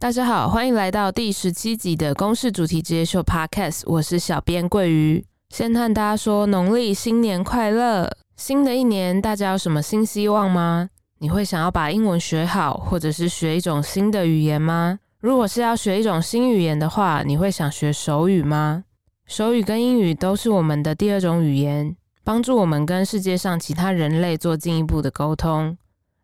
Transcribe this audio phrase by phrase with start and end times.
[0.00, 5.26] 大家好，欢迎来到第十七集的公式主题职业秀 Podcast，我是小编桂鱼。
[5.50, 8.08] 先和大家说农历新年快乐！
[8.36, 10.88] 新的一年，大家有什么新希望吗？
[11.18, 15.00] 你会想要把英文学好，或者是学一种新的语言吗？
[15.18, 18.84] 如果是要学一种新语言的话，你会想学手语吗？
[19.26, 25.76] 手语跟英语都是我们的第二种语言，帮助我们跟世界上其他人类做进一步的沟通。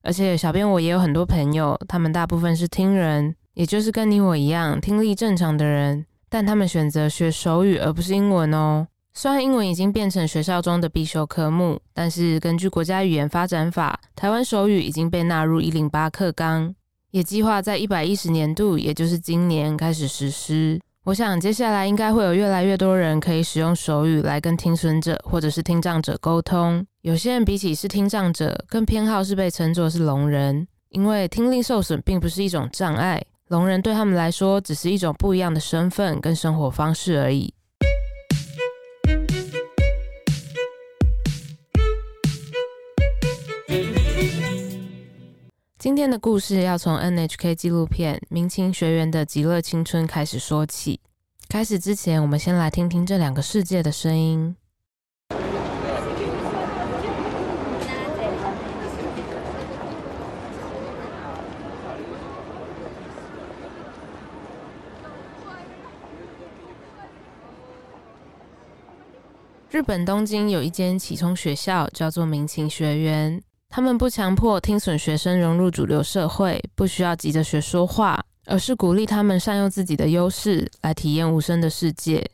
[0.04, 8.86] 而且，小编我也有很多朋友，他们大部分是听人，也就是跟你我一样听力正常的人，但他们选择学手语而不是英文哦。
[9.14, 16.74] 虽然英文已经变成学校中的必修科目，但是根据国家语言发展法，台湾手语已经被纳入一零八课纲。
[17.12, 20.80] 也计划在一百一十年度，也就是今年开始实施。
[21.04, 26.84] 我想接下来应该会有越来越多人可以使用手语来跟听损者或者是听障者沟通。
[27.02, 33.22] 有些人比起是听障者，更偏好是被称作是聋人，因为听力受损并不是一种障碍，
[33.54, 37.54] 聋人对他们来说只是一种不一样的身份跟生活方式而已。
[45.78, 50.98] 今天的故事要从 NHK 纪录片《明晴学园的极乐青春》开始说起。
[51.48, 54.56] 开始之前，我们先来听听这两个世界的声音。
[69.74, 73.42] 日本东京有一间启聪学校，叫做明晴学园。
[73.68, 82.24] 他们不强迫听损学生融入主流社会，不需要急着学说话，而是鼓励他们善用自己的优势来体验无声的世界。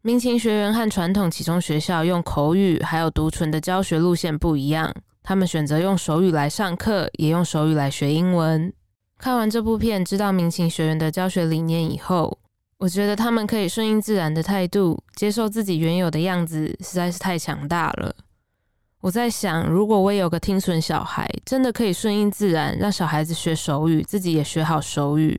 [0.00, 4.90] 明晴学园和传统启聪学校用口语还有读唇的教学路线不一样，
[5.22, 8.72] 他们选择用手语来上课，也用手语来学英文。
[9.18, 12.38] 看完这部片，知道明晴学员的教学理念以后，
[12.80, 18.14] 我觉得他们可以顺应自然的态度，接受自己原有的样子，实在是太强大了。
[19.02, 25.38] 我在想，如果我也有个听损小孩，真的可以顺应自然，让小孩子学手语，自己也学好手语，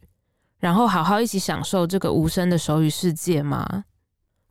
[0.59, 3.85] 然后好好一起享受这个无声的手语世界吗？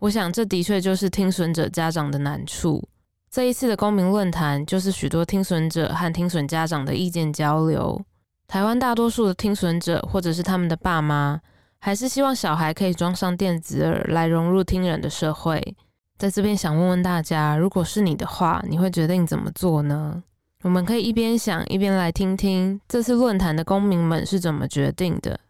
[0.01, 2.89] 我想，这的确就是听损者家长的难处。
[3.31, 8.05] 这一次的公民论坛，就是许多听损者和听损家长的意见交流。
[8.49, 11.41] 台湾大多数的听损者，或者是他们的爸妈，
[11.83, 15.75] 还是希望小孩可以装上电子耳，来融入听人的社会。
[16.19, 20.23] 在这边想问问大家，如果是你的话，你会决定怎么做呢？
[20.63, 25.41] 我们可以一边想一边来听听这次论坛的公民们是怎么决定的。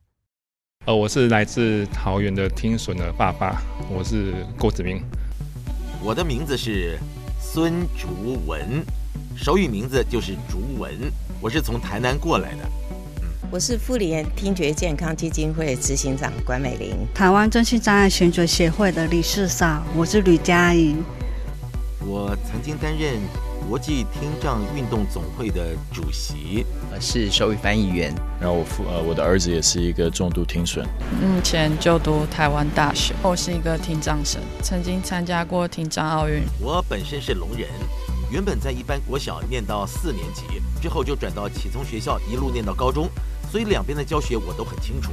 [0.86, 5.02] 呃，我是来自桃园的听损的爸爸，我是郭子明。
[6.00, 6.96] 我的名字是
[7.40, 8.84] 孙竹文，
[9.36, 10.92] 手语名字就是竹文，
[11.40, 12.70] 我是从台南过来的。
[13.52, 20.94] 我是妇联听觉健康基金会执行长关美玲，台湾身心障碍选举协会的理事长，我是吕佳怡。
[22.06, 23.20] 我曾经担任
[23.68, 28.14] 国际听障运动总会的主席，呃是手语翻译员。
[28.40, 30.86] 然后我父呃我的儿子也是一个重度听损，
[31.20, 33.16] 目前就读台湾大学。
[33.20, 36.44] 我是一个听障生，曾经参加过听障奥运。
[36.60, 37.68] 我本身是聋人，
[38.30, 40.44] 原本在一般国小念到四年级，
[40.80, 43.10] 之后就转到启聪学校，一路念到高中。
[43.50, 45.10] 所以两边的教学我都很清楚。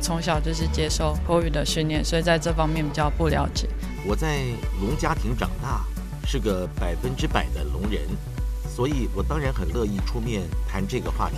[0.00, 3.68] 从小就是接受口语的训练，所以在这方面比较不了解。
[4.04, 4.40] 我在
[4.80, 5.84] 聋家庭长大，
[6.26, 8.02] 是个百分之百的聋人，
[8.68, 11.36] 所以我当然很乐意出面谈这个话题。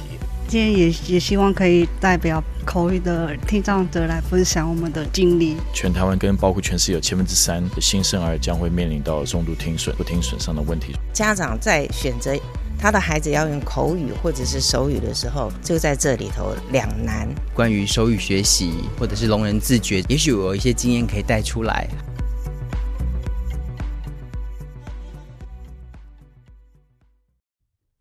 [0.49, 5.57] 今天也也希望可以代表口语的听障者来分享我们的经历。
[5.75, 10.95] 全台湾跟包括全市有千分之三的新生儿将会面临到重度听损、不听损伤的问题。
[11.13, 12.35] 家长在选择。
[12.81, 17.29] 他的孩子要用口语或者是手语的时候，就在这里头两难。
[17.53, 21.89] 关于手语学习或者是聋人自觉，也许我有一些经验可以带出来。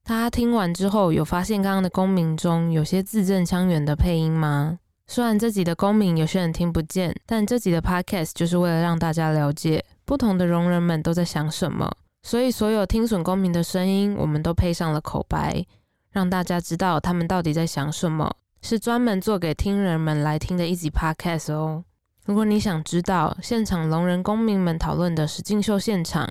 [0.04, 4.78] 大家听完之后，有发现刚刚的公民中有些字正腔圆的配音吗？
[5.08, 11.92] 虽然这集的公民有些人听不见，但这集的 podcast 就是为了让大家了解不同的聋人们都在想什么。
[12.24, 15.66] 所以，所有听损公民的声音，我们都配上了口白，
[16.12, 21.84] 让大家知道他们到底在想什么，是专门做给听人们来听的一集 podcast 哦。
[22.26, 26.28] 如果你想知道现场聋人公民们讨论的实境秀现场，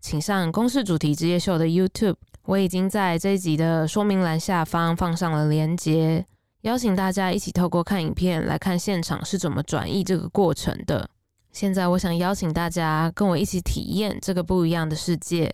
[0.00, 2.14] 请上公视主题职业秀的 YouTube，
[2.44, 6.24] 我已经在这一集的说明栏下方放上了连接，
[6.60, 11.10] 邀请大家一起透过看影片来看现场是怎么转译这个过程的。
[11.52, 15.52] 现在，我想邀请大家跟我一起体验这个不一样的世界。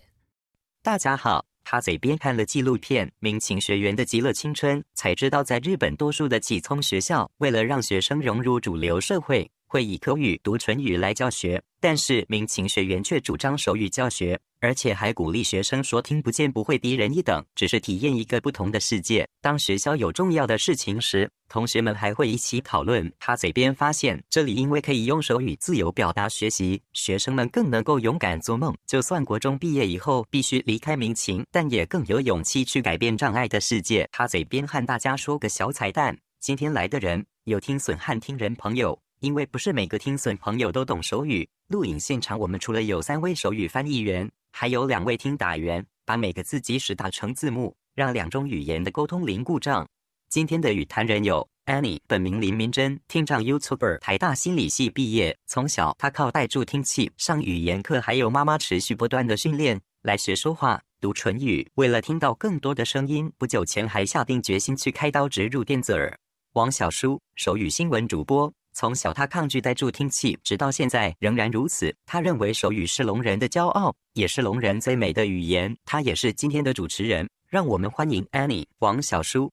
[0.83, 11.61] 大家好，他嘴边看了纪录片《民情学员的极乐青春》，才知道在日本多数的启聪学校，为了让学生融入主流社会，会以口语读唇语来教学。
[11.79, 14.39] 但是民情学员却主张手语教学。
[14.59, 19.27] 而且还鼓励学生说“听不见不会低人一等”，只是体验一个不同的世界。
[19.39, 23.13] 当学校有重要的事情时，同学们还会一起讨论。
[23.19, 28.75] 他嘴边发现，这里因为可以用手语自由表达学习，学生们更能够勇敢做梦。
[28.87, 34.09] 就算国中毕业以后必须离开民情，但也更有勇气去改变障碍的世界。
[34.11, 38.99] 他嘴边和大家说个小彩蛋：今天来的人有听损和听人朋友。
[39.19, 49.87] 因为不是每个听损朋友都懂手语，录影现场我们除了有三位手语翻译员，还有两位听打员，把每个字及时打成字幕，让两种语言的沟通零故障。
[50.29, 55.35] 今天的与谈人有 Annie，本名林明珍，听障 YouTuber，台大心理系毕业。
[55.47, 61.67] 从小她靠戴助听器上语言课，还有妈妈持续不断的训练来学说话、读唇语。
[61.73, 66.15] 为了听到更多的声音，不久前还下定决心去开刀植入电子耳。
[66.53, 68.53] 王小书，手语新闻主播。
[68.79, 71.91] 从小，他抗拒戴助听器，直到现在仍然如此。
[72.05, 75.75] 他认为手语是聋人的骄傲，也是聋人最美的语言。
[75.83, 79.51] 他也是今天的主持人，让我们欢迎 Annie 王小书。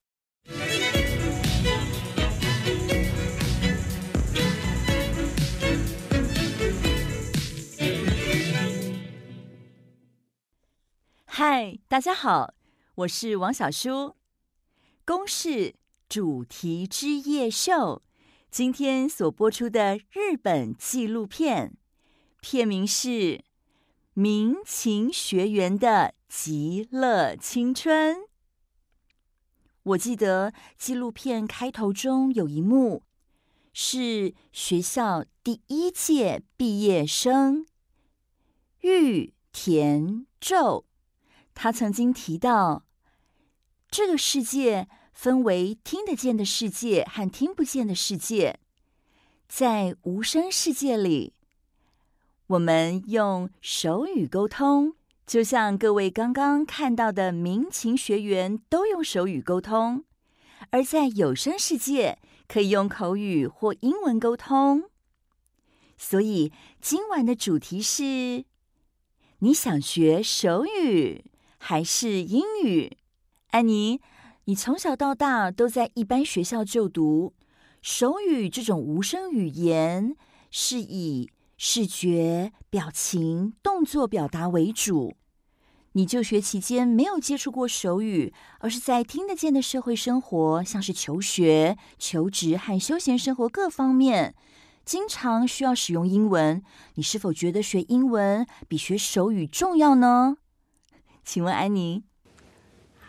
[11.25, 12.53] 嗨，大家好，
[12.97, 14.17] 我是王小书。
[15.07, 15.77] 公视
[16.11, 18.03] 主题之夜秀。
[18.55, 21.77] 今天所播出的日本纪录片，
[22.41, 23.09] 片名是
[24.13, 28.15] 《民情学园的极乐青春》。
[29.83, 33.03] 我记得纪录片开头中有一幕，
[33.73, 37.67] 是学校第一届毕业生
[38.83, 40.85] 玉田宙，
[41.55, 42.85] 他曾经提到
[43.91, 44.89] 这个世界。
[45.15, 48.59] 分为听得见的世界和听不见的世界，
[49.49, 51.33] 在无声世界里，
[52.49, 54.95] 我们用手语沟通，
[55.25, 60.03] 就像各位刚刚看到的民情学员都用手语沟通；
[60.71, 62.19] 而在有声世界，
[62.49, 64.91] 可以用口语或英文沟通。
[65.97, 66.53] 所以
[66.83, 68.45] 今晚的主题是：
[69.39, 71.25] 你想学手语
[71.57, 72.99] 还是英语？
[73.51, 74.01] 安妮。
[74.47, 77.33] 你从小到大都在一般学校就读，
[77.81, 80.15] 手语这种无声语言
[80.51, 85.15] 是以视觉、表情、动作表达为主。
[85.93, 94.35] 你就学期间没有接触过手语，而是在听得见的社会生活，像是求学、求职和休闲生活各方面，
[94.85, 96.63] 经常需要使用英文。
[96.97, 100.37] 你是否觉得学英文比学手语重要呢？
[101.25, 102.05] 请问安妮。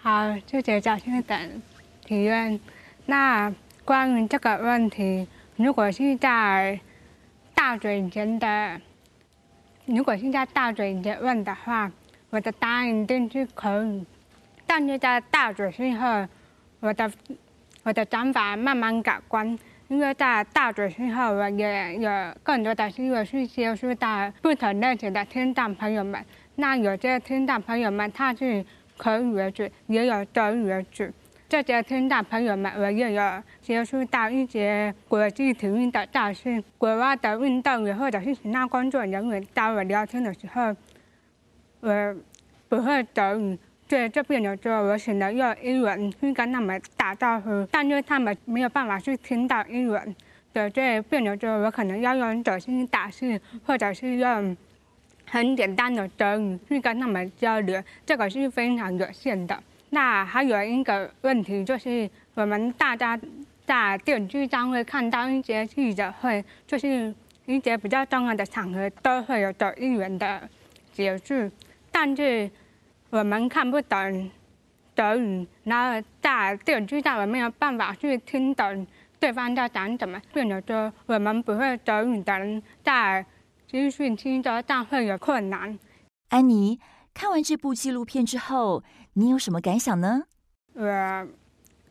[0.06, 1.36] 好，谢谢教授的
[2.06, 2.60] 提问。
[3.08, 3.52] 那
[3.84, 6.80] 关于这个问题，如果是在
[7.56, 8.80] 大嘴前的，
[9.88, 11.92] 如果是在大嘴前问的话，
[12.30, 14.06] 我的答案一定是可以。
[14.68, 16.28] 但是在大嘴之后，
[16.82, 17.12] 我的
[17.82, 22.12] 我的想法慢慢改观，因为在大嘴之后，我也有
[22.44, 26.24] 更多的机会去接触到不同类型的听障朋友们。
[26.58, 28.64] 那有些听障朋友们，他是。
[28.98, 31.06] 口语为主，也有德语为主。
[31.48, 40.76] 这些听到朋友们，我也有接触到一些国际体育的大师、国外的运动员或者是其他工作人员，当我聊天的时候，
[41.82, 42.16] 我
[42.68, 50.16] 不会德语，所以这边有时候我只能用英文去跟他们打招呼，但是他们没有办法去听到英文，
[50.52, 54.58] 对，这边有时候我可能要用短信打字，或者是用。
[55.36, 59.64] 很简单的德语去跟他们交流，这个是非常有限的。
[59.90, 63.20] 那还有一个问题就是，我们大家
[63.66, 67.14] 在电视上会看到一些记者会，就是
[67.46, 70.42] 一些比较重要的场合都会有的议员的
[70.94, 71.52] 解释，
[71.92, 72.50] 但是
[73.10, 74.32] 我们看不懂
[74.96, 78.88] 德语，然后在电视上我没有办法去听懂
[79.20, 83.26] 对方在讲什么，变得说我们不会德语的人在。
[83.68, 85.78] 资讯听得但会有困难。
[86.30, 86.80] 安妮，
[87.14, 90.24] 看完这部纪录片之后，你有什么感想呢？
[90.74, 91.28] 我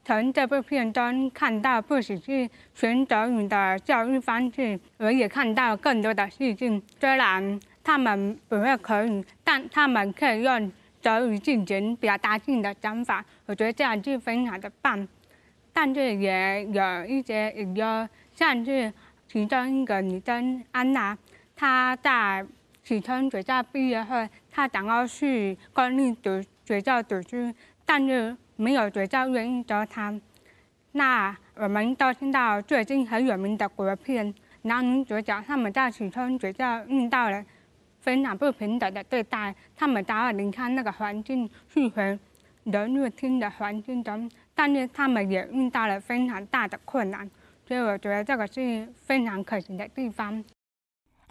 [0.05, 6.83] 从这部片中看到，不只是全德语的教育方式，我也看到更多的事情。
[7.01, 13.25] 虽然他们不会口语，但他们可以用德语进行表达性的讲法。
[13.47, 15.09] 我觉得这样就非常的棒。
[15.73, 18.93] 但是也有一些隐忧，像是
[19.27, 21.17] 其中一个女生安娜。
[21.57, 22.45] 他在
[22.83, 27.53] 启聪学校毕业后，他想要去公立读学校读书，
[27.85, 30.15] 但是没有学校愿意教他。
[30.93, 37.45] 那我们都听到最近很有名的国片，男女主角他们在启聪学校遇到了
[38.01, 42.19] 非常不平等的对待，他们想要离开那个环境，去回
[42.65, 47.29] 融入新的环境中，但是他们也遇到了非常大的困难，
[47.67, 50.45] 所以我觉得这个是非常可惜的地方。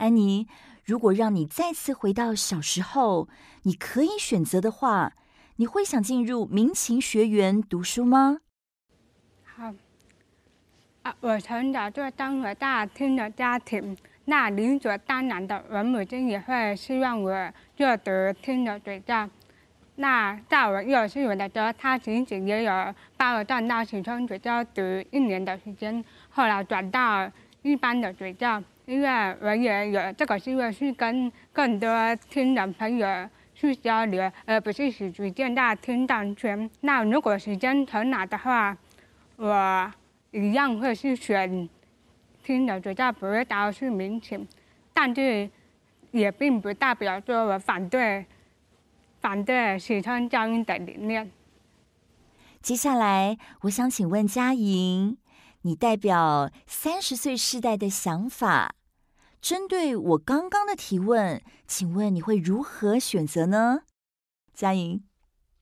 [0.04, 0.50] 安妮，
[0.84, 3.30] 如果让你再次回到小时候，
[3.62, 5.14] 你可以选择的话，
[5.56, 8.40] 你会想进入民情学园读书吗？
[9.46, 9.74] 好，
[11.04, 19.30] 啊，我从小就当个大厅的家庭，那理所当然的，我母亲也会希望我就读厅的学校。
[19.96, 24.82] 那在我幼稚园的时候，她其实也有把我转到启聪学校读
[25.12, 27.32] 一年的时间，后来转到
[27.62, 28.62] 一般的学校。
[28.86, 33.08] 因为我也有这个机会去跟更多听的朋友
[33.56, 36.70] 去交流，而不是只局限在听障圈。
[36.82, 38.78] 那如果时间重来的话，
[39.38, 39.92] 我
[40.32, 41.70] 一样会去选
[42.44, 44.46] 听的学校，不会导去民情。
[44.94, 45.50] 但是
[46.12, 48.26] 也并不代表说我反对
[49.22, 51.32] 反对启聪教育的理念。
[52.62, 55.18] 接下来，我想请问佳莹。
[55.66, 58.76] 你代表三十岁世代的想法，
[59.42, 63.84] 针对我刚刚的提问，请问你会如何选择呢？
[64.54, 65.02] 佳莹，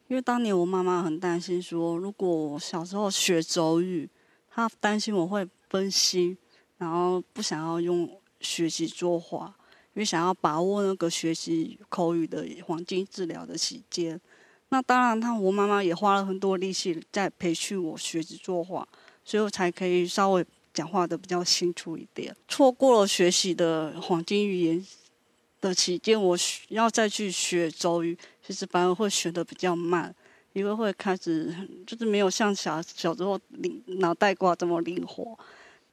[0.08, 4.10] 因为当年我妈妈很担心说，如果小时候学周语，
[4.50, 6.36] 她担心我会分心，
[6.77, 9.53] 然后不想要用学习作画，
[9.93, 14.20] 因为想要把握那个学习口语的黄金治疗的时间。
[14.70, 18.88] 那当然，她我妈妈也花了很多力气在培训我学习作画。
[19.24, 22.36] 所以我才可以稍微讲话的比较清楚一点。
[22.48, 24.86] 错过了学习的黄金语言
[25.60, 26.38] 的期间，我
[26.70, 30.13] 要再去学周语，其实反而会学的比较慢，
[30.54, 31.54] 因为会开始
[31.86, 35.38] 就是没有像小小时候灵脑袋瓜这么灵活。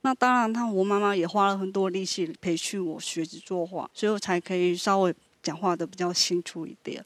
[0.03, 7.05] 那当然，他我妈妈也花了很多力气培训我学习作画，所以我才可以稍微讲话的比较清楚一点。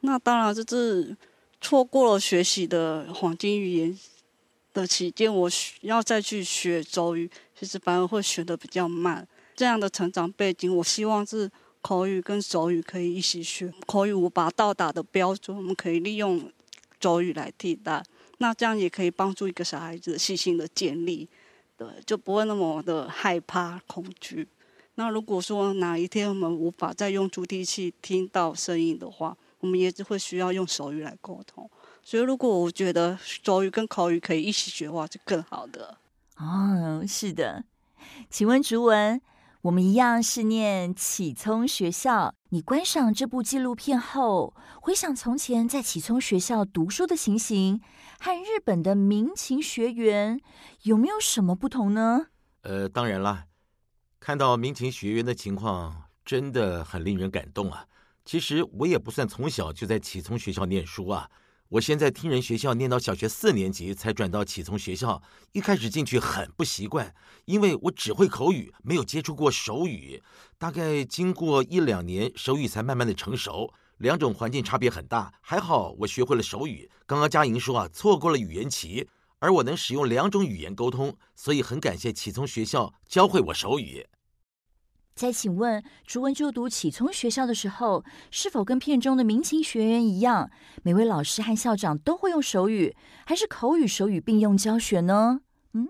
[0.00, 1.16] 那当然，就是
[1.60, 3.98] 错过了学习的黄金语言。
[4.72, 9.26] 的期间，我需要再去学手语，其实反而会学得比较慢。
[9.56, 13.72] 这样的成长背景，我希望是口语跟手语可以一起学。
[13.86, 16.50] 口语无法到达的标准，我们可以利用
[17.00, 18.04] 手语来替代。
[18.38, 21.28] 那这样也可以帮助一个小孩子细心的建立，
[21.76, 24.46] 对，就不会那么的害怕恐惧。
[24.94, 31.68] 那如果说哪一天我们无法再用助听器听到声音的话，我们也只会需要用手语来沟通。
[32.08, 35.98] 所以，如果我觉得手语跟口语可以一起学的话，就更好的。
[36.38, 37.64] 哦，是的。
[38.30, 39.20] 请问竹文，
[39.60, 42.34] 我们一样是念启聪学校。
[42.48, 47.82] 你观赏这部纪录片后，回想从前在启聪学校读书的情形，
[48.18, 50.40] 和日本的民勤学员
[50.84, 52.28] 有没有什么不同呢？
[52.62, 53.44] 呃，当然啦，
[54.18, 57.84] 看到民勤学员的情况，真的很令人感动啊。
[58.24, 61.28] 其实我也不算从小就在启聪学校念书啊。
[61.70, 65.22] 我先在听人学校念到小学四年级，才转到启聪学校。
[65.52, 70.22] 一开始进去很不习惯，因为我只会口语，没有接触过手语。
[70.56, 73.70] 大概经过一两年，手语才慢慢的成熟。
[73.98, 76.90] 两种环境差别很大，还好我学会了手语。
[77.04, 79.06] 刚刚佳莹说啊，错过了语言期，
[79.38, 84.06] 而我能使用两种语言沟通，所以很感谢启聪学校教会我手语。
[85.18, 90.48] 再请问，竹文就读启聪学校的时候，是否跟片中的民情学员一样，
[90.84, 92.96] 每位老师和校长都会用手语，
[93.26, 95.40] 还是口语手语并用教学呢？
[95.72, 95.88] 嗯，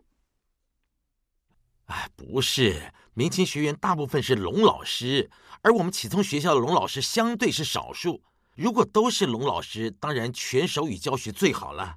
[1.85, 5.31] 哎，不是，民情学员大部分是龙老师，
[5.61, 8.23] 而我们启聪学校的龙老师相对是少数。
[8.55, 11.97] 如果都是龙老师，当然全手语教学最好了。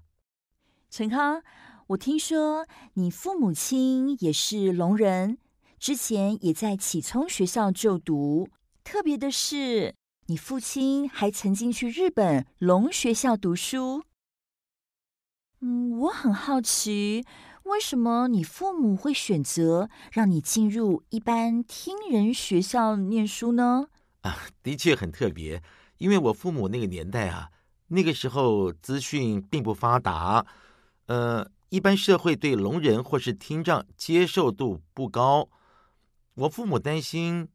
[0.89, 1.41] 陈康，
[1.87, 5.37] 我听说你父母亲也是聋人。
[5.81, 8.47] 之前也在启聪学校就读，
[8.83, 9.95] 特别的是，
[10.27, 14.03] 你父亲还曾经去日本龙学校读书。
[15.61, 17.25] 嗯，我很好奇，
[17.63, 23.87] 为什么你父母会选择让你进入一般听人学校念书呢？
[24.21, 25.63] 啊，的确很特别，
[25.97, 27.49] 因为我父母那个年代啊，
[27.87, 30.45] 那个时候资讯并不发达，
[31.07, 35.49] 呃，一般社会对聋人或是听障接受度不高。
[36.35, 37.49] 我父母担心，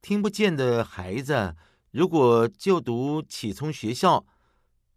[0.00, 1.56] 听不见的孩子
[1.90, 4.24] 如果就读启聪学校，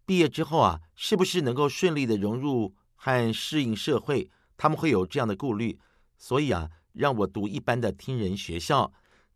[0.06, 4.30] 毕业之后啊，是不是能够顺利的融入和适应社会？
[4.56, 5.76] 他们会有这样的顾虑，
[6.16, 8.92] 所以啊，让我读一般的听人学校。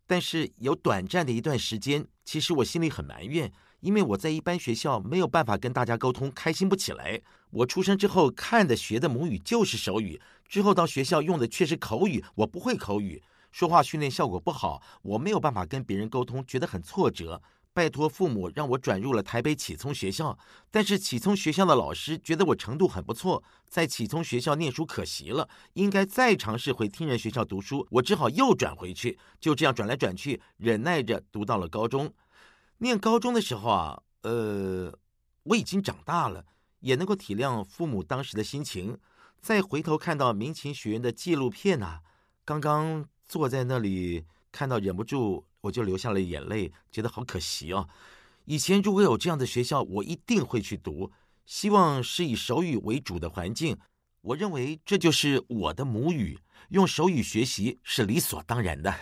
[0.07, 3.51] 但是有短暂的一段时间，其实我心里很埋怨，
[3.81, 7.21] 因为我在一般学校没有办法跟大家沟通，开心不起来。
[7.51, 17.41] 我出生之后看的学的母语就是手语，之后到学校用的却是口语，我不会口语，说话训练效果不好，我没有办法跟别人沟通，觉得很挫折。
[17.71, 20.37] 拜托父母让我转入了台北启聪学校，
[20.71, 27.87] 但是启聪学校的老师觉得我程度很不错，在启聪学校念书可惜了，应该再尝试回听人学校读书。
[27.91, 32.11] 我只好又转回去，就这样转来转去，忍耐着读到了高中。
[32.79, 34.93] 念高中的时候啊，呃，
[35.43, 36.45] 我已经长大了，
[36.79, 38.97] 也能够体谅父母当时的心情。
[39.39, 42.01] 再回头看到民勤学院的纪录片啊，
[42.43, 45.45] 刚刚坐在那里看到，忍不住。
[45.61, 47.89] 我就流下了眼泪，觉得好可惜哦。
[48.45, 51.11] 以前如果有这样的学校，我一定会去读。
[51.45, 53.77] 希望是以手语为主的环境，
[54.21, 58.95] 我认为这就是我的母语，用手语学习是理所当然的。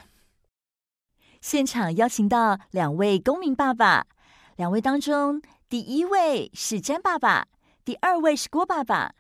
[1.42, 4.08] 现场邀请到两位公民爸爸，
[4.56, 7.48] 两位当中，第一位是詹爸爸，
[7.86, 9.14] 第二位是郭爸爸。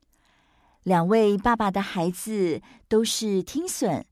[0.82, 4.04] 两位爸爸的孩子都是听损。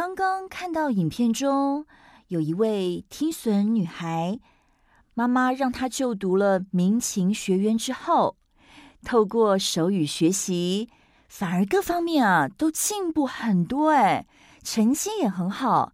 [0.00, 1.84] 刚刚看到影片中。
[2.28, 4.40] 有一位听损女孩，
[5.12, 8.38] 妈妈让她就读了民情学院之后，
[9.04, 10.88] 透过手语学习，
[11.28, 14.26] 反而各方面啊都进步很多，哎，
[14.62, 15.92] 成绩也很好，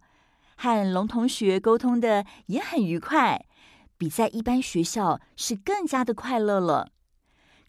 [0.55, 3.45] 和龙同学沟通的也很愉快，
[3.97, 6.91] 比在一般学校是更加的快乐了。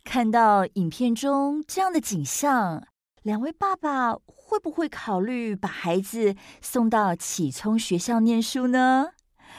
[0.04, 2.86] 看到影片中这样的景象，
[3.28, 9.10] 两位爸爸会不会考虑把孩子送到启聪学校念书呢？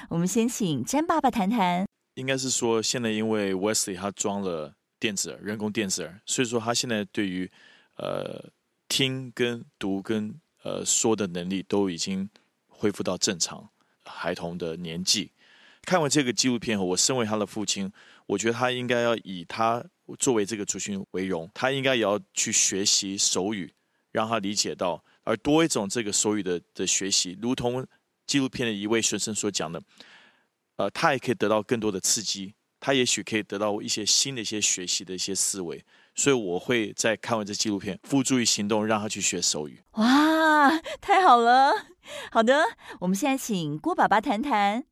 [0.09, 1.85] 我们先请詹爸爸谈谈。
[2.15, 7.47] 应该是说，现在因为 Wesley 他装了电子耳，人工电子耳，所以说他现在对于
[7.97, 8.49] 呃
[8.88, 10.33] 听跟读跟
[10.63, 12.27] 呃说的能力都已经
[12.69, 13.69] 恢复到正常
[14.03, 15.31] 孩童的年纪。
[15.83, 17.93] 看完这个纪录片后，我身为他的父亲，
[18.25, 19.85] 我觉得他应该要以他。
[20.18, 23.74] 作为这个族群为荣，他应该也要去学习手语，
[24.12, 27.86] 让他理解到，而多一种这个手语的的学习，如同
[28.26, 29.82] 纪录片的一位学生所讲的，
[30.78, 35.84] 呃，他也可以得到更多的刺激，他也许可以得到一些新的一些学习的一些思维，
[36.15, 39.82] 所以我会在看完这纪录片，付诸于行动，让他去学手语。
[39.93, 41.74] 哇，太好了！
[42.32, 42.63] 好的，
[43.02, 44.86] 我们现在请郭爸爸谈谈。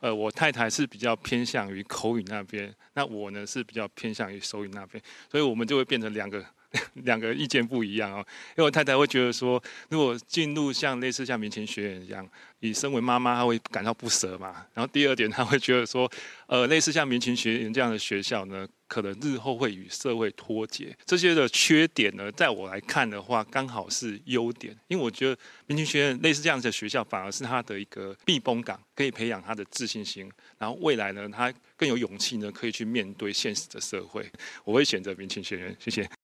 [0.00, 6.44] 呃，我太太是比较偏向于口语那边，那我呢是比较偏向于手语那边，所以我们就会变成两个。
[7.04, 12.28] 两个意见不一样哦，因为我太太会觉得说，如果进入像类似像民勤学院一样，
[12.60, 14.66] 你身为妈妈，她会感到不舍嘛。
[14.74, 16.10] 然后第二点，她会觉得说，
[16.46, 20.96] 呃，类似像民勤学院这样的学校呢，可能日后会与社会脱节。
[21.04, 24.76] 这些的缺点呢，在我来看的话，刚好是优点。
[24.86, 30.30] 因为我觉得民勤学院类似这样的学校，反而是他的一个避风港，可以培养他的自信心。
[30.58, 34.30] 然后未来呢，他更有勇气呢，可以去面对现实的社会。
[34.64, 35.76] 我会选择民勤学院。
[35.80, 36.19] 谢谢。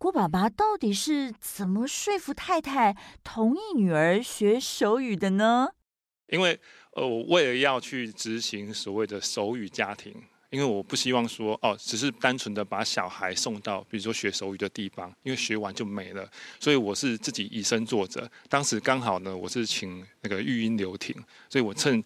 [0.00, 5.68] 郭爸爸到底是怎么说服太太同意女儿学手语的呢？
[6.28, 6.58] 因为
[6.92, 10.14] 呃，我为了要去执行所谓的手语家庭，
[10.48, 16.26] 因为我不希望说哦，只是单纯的把小孩送到比如说学手语的地方，因为学完就没了，
[16.58, 18.26] 所以我是自己以身作则。
[18.48, 21.14] 当时刚好呢，我是请那个育婴留停，
[21.50, 22.02] 所以我趁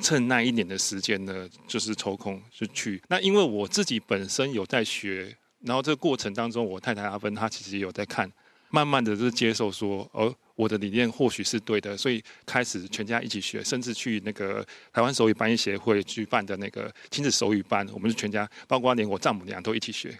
[0.00, 3.02] 趁那一年的时间呢，就是抽空就去。
[3.08, 5.36] 那因为我自己本身有在学。
[5.66, 8.30] 然后这个过程当中，我太太阿芬她其实也有在看，
[8.70, 20.16] 慢慢的就接受说，哦，我的理念或许是对的，所以开始全家一起学，甚至去那个台湾手语翻译协会举办的那个亲子手语班，我们是全家，包括连我丈母娘都一起学。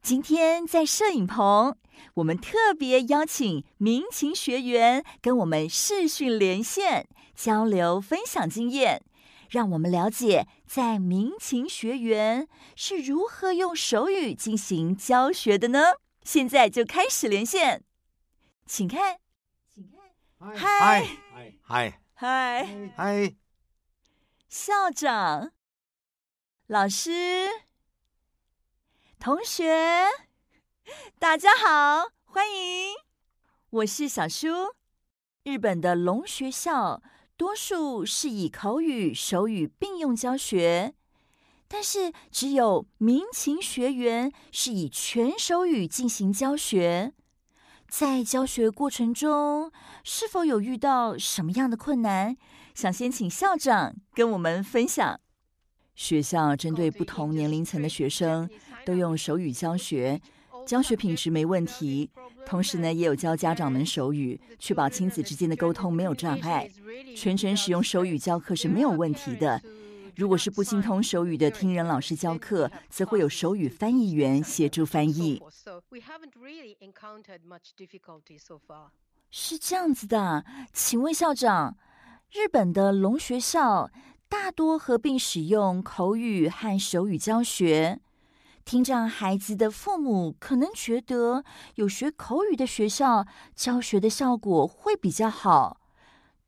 [0.00, 1.76] 今天在摄影棚，
[2.14, 9.02] 我们特别邀请民情学员跟我们视讯连线，交流分享经验。
[9.50, 15.94] 让我们了解在民情学园是如何用手语进行教学的呢？
[16.22, 17.84] 现在就开始连线，
[18.66, 19.18] 请看，
[19.74, 21.06] 请看，嗨，
[21.62, 23.34] 嗨，嗨，嗨，
[24.46, 25.52] 校长、
[26.66, 27.48] 老师、
[29.18, 30.04] 同学，
[31.18, 32.94] 大家好，欢迎，
[33.70, 34.74] 我是小舒，
[35.44, 37.02] 日本的龙学校。
[37.38, 40.92] 多数是以口语、手语并用教学，
[41.68, 47.12] 但是只有民情学员是以全手语进行教学。
[47.86, 49.70] 在教学过程中，
[50.02, 52.36] 是否有遇到什么样的困难？
[52.74, 55.20] 想先请校长跟我们分享。
[55.94, 58.50] 学校针对不同年龄层的学生，
[58.84, 60.20] 都用手语教学，
[60.68, 62.10] 教学品质没问题。
[62.44, 66.70] 同时呢，也有教家长们手语，确保亲子之间的沟通没有障碍。
[67.16, 69.62] 全程使用手语教课是没有问题的。
[70.14, 75.42] 如果是不精通手语的听人老师教课，则会有手语翻译员协助翻译。
[79.30, 81.78] 是这样子的，请问校长，
[82.30, 83.90] 日本的聋学校
[84.28, 88.00] 大多合并使用口语和手语教学。
[88.68, 91.42] 听障孩子的父母可能觉得
[91.76, 95.80] 有学口语的学校教学的效果会比较好。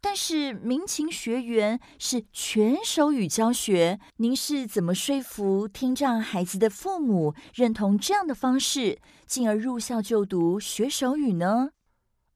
[0.02, 11.70] 但是民情学员是全手语教学，您是怎么说服听障孩子的父母认同这样的方式，进而入校就读学手语呢？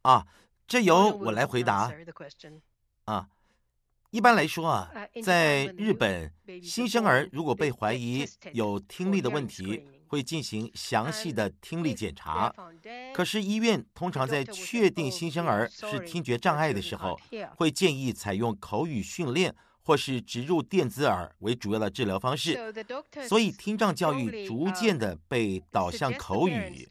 [0.00, 0.26] 啊，
[0.66, 1.92] 这由我来回答。
[3.04, 3.28] 啊，
[4.14, 4.88] 一般来说啊，
[5.24, 6.30] 在日本，
[6.62, 12.54] 新生儿如果被怀疑有听力的问题，会进行详细的听力检查，
[13.12, 17.18] 可是医院通常在确定新生儿是听觉障碍的时候，
[17.56, 22.72] 会建议采用口语训练或是植入电子耳为主要的治疗方式。
[23.26, 26.88] 所以听障教育逐渐的被导向口语。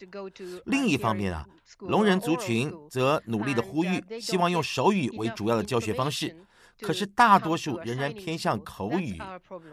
[0.65, 1.45] 另一方面啊，
[1.79, 6.35] 聋人族群则努力的呼吁，希望用手语为主要的教学方式。
[6.83, 9.17] 可是大多数仍然偏向口语，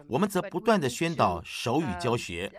[0.09, 2.53] 我们则不断的宣导手语教学。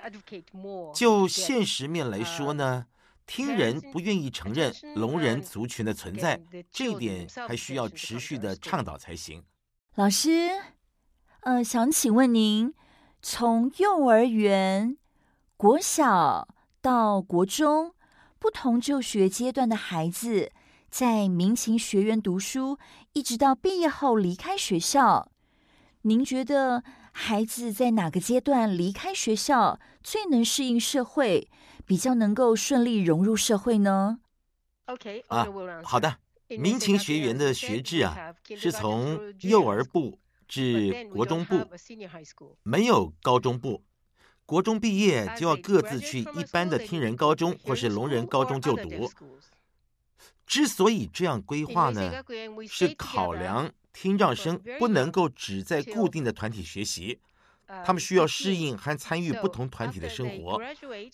[0.94, 2.86] 就现实面来说呢，
[3.26, 9.44] 听人不愿意承认聋人族群的存在，这一点还需要持续的倡导才行。
[9.96, 10.50] 老师，
[11.42, 12.74] 呃，想请问您，
[13.22, 14.98] 从幼儿园、
[15.58, 16.48] 国小
[16.82, 17.94] 到国中，
[18.40, 20.52] 不同就学阶段的孩子，
[20.92, 22.78] 在民情学院读书，
[23.14, 25.32] 一直到毕业后离开学校，
[26.02, 31.50] 您觉得孩子在哪个阶段离开学校最能适应社会，
[31.86, 34.20] 比较能够顺利融入社会呢
[34.88, 35.48] ？OK，啊，
[35.82, 36.18] 好的。
[36.50, 41.66] 民情学员的学制啊，是从幼儿部至国中部，
[42.64, 43.82] 没有高中部。
[44.46, 49.10] 国中毕业就要各自去一般的听人高中或是聋人高中就读。
[50.52, 52.12] 之所以这样规划呢，
[52.68, 57.22] 是考量听障生不能够只在固定的团体学习，
[57.86, 60.62] 他们需要适应和参与不同团体的生活。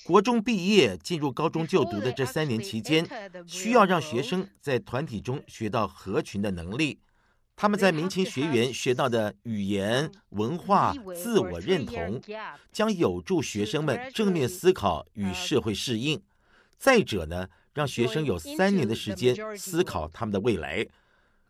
[0.03, 3.07] 国中毕业进入高中就读的这三年期间，
[3.45, 6.99] 需要让学生在团体中学到合群的能力。
[7.55, 12.19] 他们在民情学园学到的语言、文化、自我认同，
[12.71, 16.19] 将有助学生们正面思考与社会适应。
[16.79, 20.83] 再者呢，让学生有三年的时间思考他们的未来，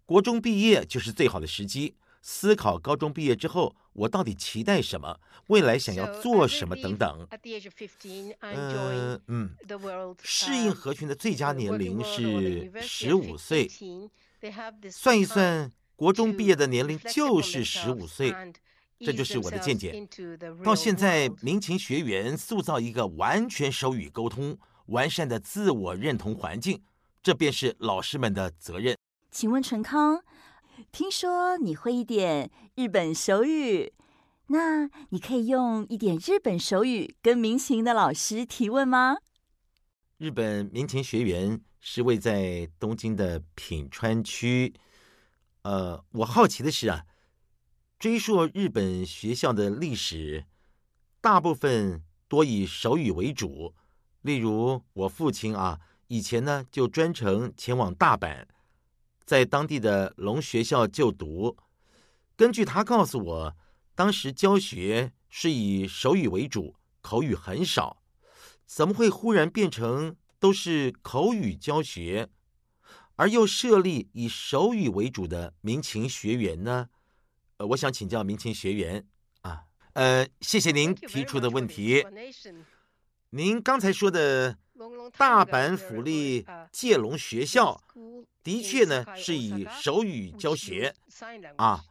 [0.05, 1.95] 国中毕业就是最好的时机。
[2.21, 5.17] 思考高中毕业之后，我到底期待什么？
[5.47, 7.25] 未来想要做什么等等。
[8.41, 9.49] 嗯嗯，
[10.21, 13.69] 适应合群的最佳年龄是十五岁。
[14.91, 18.35] 算一算，国中毕业的年龄就是十五岁。
[18.99, 20.05] 这就是我的见解。
[20.61, 24.57] 到现在，民情学员塑造一个完全手语沟通。
[24.87, 26.83] 完善的自我认同环境，
[27.23, 28.97] 这便是老师们的责任。
[29.31, 30.23] 请问陈康，
[30.91, 33.93] 听说你会一点日本手语，
[34.47, 39.17] 那你可以用一点日本手语跟民情的老师提问吗？
[40.17, 44.73] 日本民情学员是位在东京的品川区。
[45.63, 47.05] 呃，我好奇的是啊，
[47.99, 50.45] 追溯日本学校的历史，
[51.19, 53.75] 大部分多以手语为主。
[54.27, 58.43] 例如，我父亲啊，以前呢就专程前往大阪，
[59.23, 61.55] 在当地的龙学校就读。
[62.35, 63.55] 根据他告诉我，
[63.95, 68.03] 当时教学是以手语为主，口语很少。
[68.65, 72.27] 怎么会忽然变成都是口语教学，
[73.15, 76.89] 而又设立以手语为主的民情学员呢？
[77.55, 79.07] 呃，我想请教民情学员
[79.43, 79.63] 啊，
[79.93, 82.03] 呃，谢谢您提出的问题。
[83.31, 84.57] 您刚才说的
[85.17, 87.83] 大阪府立介龙学校，
[88.41, 90.95] 的确呢是以手语教学
[91.57, 91.83] 啊，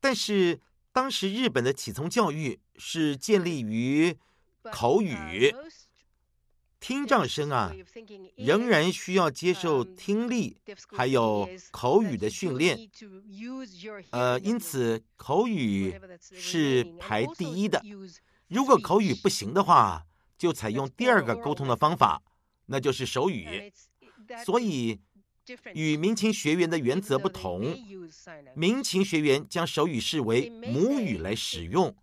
[0.00, 0.60] 但是
[0.92, 4.16] 当时日本的启聪教育是建立于
[4.70, 5.52] 口语，
[6.78, 7.74] 听障生啊
[8.36, 10.56] 仍然需要接受听力
[10.92, 12.78] 还有口语的训练，
[14.10, 17.82] 呃，因此口语是排第一的，
[18.46, 20.06] 如果口语不行的话。
[20.40, 22.22] 就采用第二个沟通的方法，
[22.64, 23.70] 那就是手语。
[24.42, 24.98] 所以，
[25.74, 27.76] 与民情学员的原则不同，
[28.54, 31.94] 民情学员将手语视为母语来使用，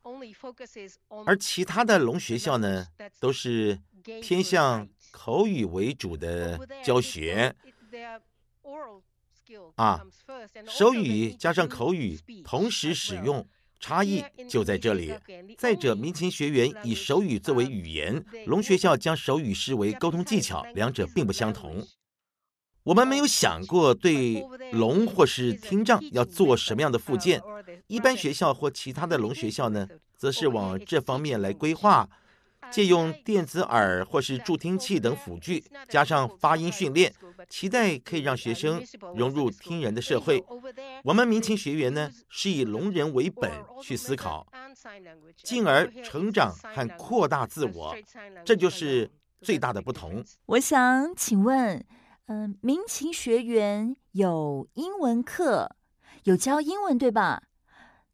[1.26, 2.86] 而其他的聋学校呢，
[3.20, 3.80] 都是
[4.22, 7.56] 偏向口语为主的教学。
[9.78, 10.06] 啊，
[10.68, 13.48] 手语加上口语同时使用，
[13.80, 15.14] 差异就在这里。
[15.58, 21.86] 再者，民勤学员以手语作为语言，聋学校将手语视为沟通技巧，两者并不相同。
[22.84, 27.42] 我们没有想过对聋或是听障要做什么样的附件。
[27.88, 29.88] 一般学校或其他的聋学校呢，
[30.18, 32.08] 则是往这方面来规划，
[32.72, 37.14] 借用电子耳或是助听器等辅具，加上发音训练，
[37.50, 38.84] 期待可以让学生
[39.16, 40.44] 融入听人的社会。
[41.04, 44.48] 我们民情学员呢，是以聋人为本去思考，
[45.44, 47.96] 进而成长和扩大自我，
[48.46, 50.24] 这就是最大的不同。
[50.46, 51.86] 我想请问。
[52.30, 55.78] 嗯、呃，民情学员有英文课，
[56.26, 57.44] 有教英文，对吧？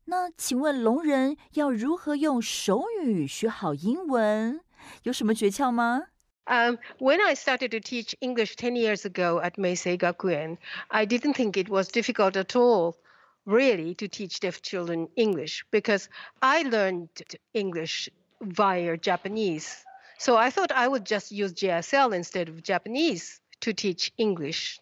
[0.06, 4.62] 那请问聋人要如何用手语学好英文？
[5.02, 6.04] 有什么诀窍吗
[6.48, 10.58] ？Um, when I started to teach English ten years ago at Meisei Gakuen,
[10.92, 12.98] I didn't think it was difficult at all,
[13.46, 16.10] really, to teach deaf children English because
[16.42, 17.10] I learned
[17.54, 18.10] English
[18.42, 19.86] via Japanese.
[20.18, 23.40] So I thought I would just use JSL instead of Japanese.
[23.64, 24.80] to teach English.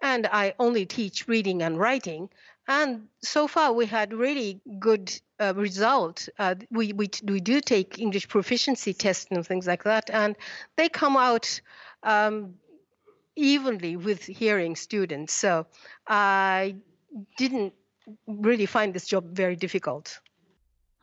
[0.00, 2.30] And I only teach reading and writing.
[2.67, 6.27] And so far, we had really good uh, result.
[6.37, 10.35] Uh, we, we, we do take English proficiency tests and things like that, and
[10.75, 11.61] they come out
[12.03, 12.55] um,
[13.37, 15.33] evenly with hearing students.
[15.33, 15.65] So
[16.07, 16.75] I
[17.37, 17.73] didn't
[18.27, 20.19] really find this job very difficult.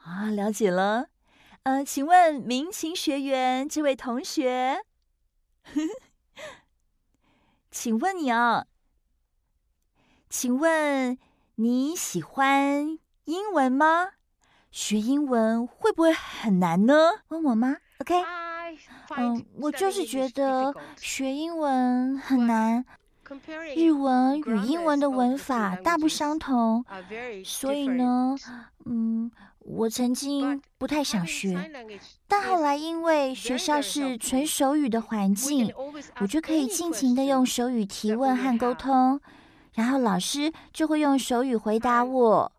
[0.04, 1.08] 啊，了解了。
[1.62, 4.82] 呃，请问民情学园这位同学。
[7.70, 8.66] 请问你啊，
[10.28, 11.16] 请问
[11.61, 14.11] 你喜欢英文吗？
[14.71, 16.93] 学英文会不会很难呢？
[17.27, 18.15] 问我吗？OK，
[19.17, 22.85] 嗯，我就是觉得学英文很难。
[23.75, 26.85] 日文与英文的文法大不相同，
[27.43, 28.37] 所以呢，
[28.85, 29.29] 嗯。
[29.61, 31.69] 我曾经不太想学，
[32.27, 35.71] 但后来因为学校是纯手语的环境，
[36.21, 39.21] 我就可以尽情的用手语提问和沟通，
[39.73, 42.51] 然后老师就会用手语回答我。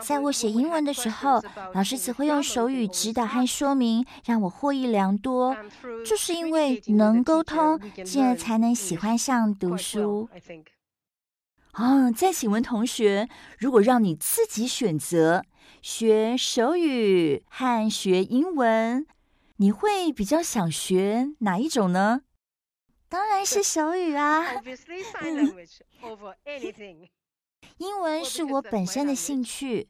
[0.00, 1.40] 在我写英文的时候，
[1.74, 5.56] 老师只会用手语指导和说明，让我获益良多。
[6.04, 10.28] 就是因为能沟通，进而才能喜欢上读书。
[11.74, 15.44] 哦，再请问同学，如果让你自己选择，
[15.80, 19.06] 学手语和学英文，
[19.56, 22.22] 你会比较想学哪一种呢？
[23.14, 24.44] 当然是手语啊。
[27.76, 29.88] 英文是我本身的兴趣。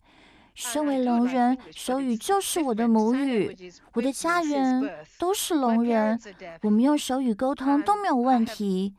[0.54, 3.56] 身为聋人，手语就是我的母语。
[3.94, 6.20] 我的家人都是聋人，
[6.64, 8.94] 我们用手语沟通都没有问题。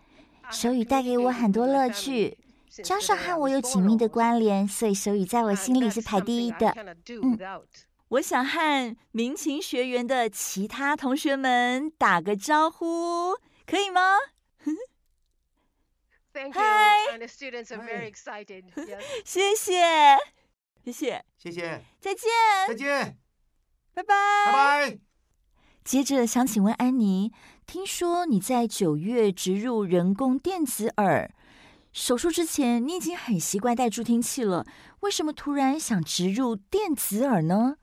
[0.50, 2.36] 手语带给我很多乐趣。
[2.84, 6.76] 加上和我有紧密的关联，所以手语在我心里是排第一的。
[7.22, 7.38] 嗯，
[8.08, 13.36] 我想和民情学员的其他同学们打个招呼，
[13.66, 14.18] 可以吗？？
[16.34, 16.62] Thank you.
[16.62, 18.66] Hi, the students are very excited.，
[19.24, 20.18] 谢谢，
[20.84, 22.30] 谢谢，谢谢，再见，
[22.68, 23.18] 再见，
[23.94, 25.00] 拜拜，拜拜。
[25.84, 27.32] 接着想请问安妮，
[27.66, 31.32] 听说你在九月植入人工电子耳。
[31.94, 34.66] 手术之前，你已经很习惯戴助听器了，
[35.00, 37.78] 为什么突然想植入电子耳呢？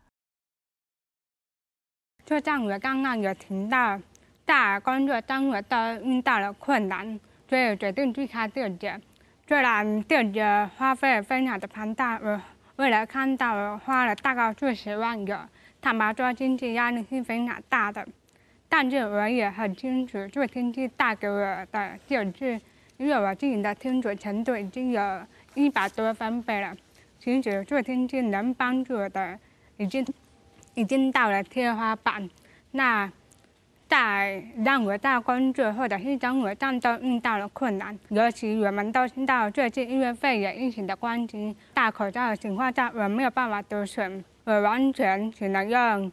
[2.26, 3.98] 就在我刚刚有听到
[4.46, 8.90] 在工作当我都遇到了困难，所以决定去开电子。
[9.46, 10.40] 虽然电子
[10.76, 12.40] 花费非常的庞大，我
[12.76, 15.38] 为了看到我花了大概四十万元，
[15.80, 18.06] 坦白说经济压力是非常大的。
[18.68, 22.60] 但是我也很清楚助听器带给我的就是。
[22.98, 26.76] 因为我自己的听觉程度已经有一百多分贝了，
[27.18, 29.36] 其实助听器能帮助我的
[29.76, 30.06] 已经
[30.74, 32.30] 已经到了天花板。
[32.70, 33.10] 那
[33.92, 44.00] 在让我在工作或者是生活上都遇到了困难，尤其我们都知道最近因为肺炎疫情的关系，戴口罩的情况下我没有办法读书，
[44.44, 46.10] 我完全只能用。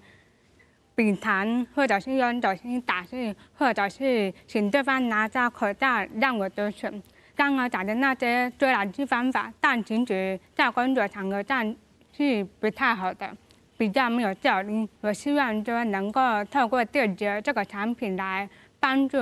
[0.93, 6.87] 笔谈，或者是用短信打字，或者是请对方拿着口罩让我读书。
[7.33, 11.73] 刚刚讲的那些虽然是方法，但其实在工作场合上
[12.11, 13.33] 是不太好的，
[13.79, 14.85] 比较没有效率。
[14.99, 19.17] 我希望说能够透过电子这个产品来帮助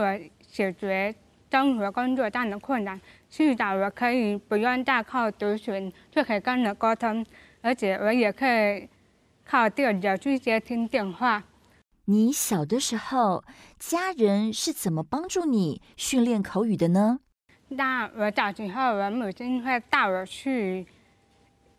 [0.48, 1.14] 解决
[1.52, 5.72] 生活工作上的困难，至少我可以不用再靠读书
[6.10, 7.24] 就可以跟人沟通，
[7.62, 8.90] 而且我也可以
[9.46, 11.44] 靠电子去接听电话。
[12.06, 13.44] 你小的时候，
[13.78, 17.20] 家人是怎么帮助你训练口语的呢？
[17.70, 20.88] 那我小时候，我母亲会带我去，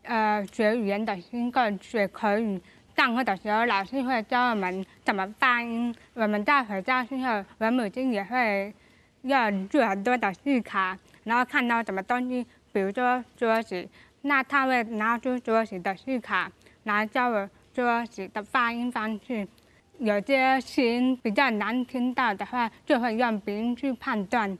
[0.09, 2.59] 呃学语言的新个学口语。
[2.97, 5.95] 上课的时候，老师会教我们怎么发音。
[6.15, 8.73] 我们在回家之后，我母亲也会
[9.21, 12.43] 要做很多的思考，然后看到什么东西，
[12.73, 13.87] 比如说桌子，
[14.23, 16.47] 那他会拿出桌子的思考
[16.85, 19.47] 来教我桌子的发音方式。
[19.99, 24.57] 有些声音比较难听到的话，就会让别人去判断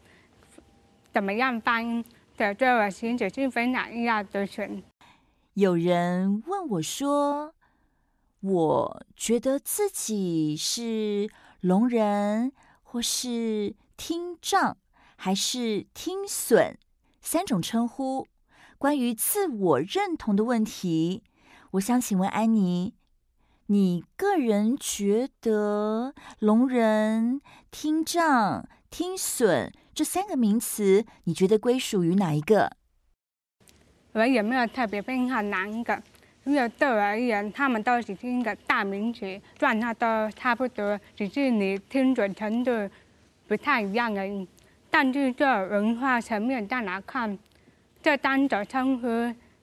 [1.12, 2.06] 怎么样发音。
[2.38, 4.82] 对，对我心里是非常意料之中。
[5.60, 7.54] 有人问我说。
[8.42, 14.78] 我觉得自己是聋人，或是听障，
[15.18, 16.78] 还是听损，
[17.20, 18.26] 三种称呼。
[18.78, 21.22] 关于自我认同的问题，
[21.72, 22.94] 我想请问安妮，
[23.66, 32.78] 你个人觉得聋人、听障、听损这三个名词，你觉得归属于哪一个？
[34.14, 36.02] 我也没有特别偏好哪一个。
[36.46, 42.72] 因为对我而言，他们都是一个大名曲，状态都差不多，只是你听准程度
[43.48, 44.48] 不太一样而已。
[44.90, 47.38] 但是这文化层面上来看，
[48.02, 49.08] 这三种称呼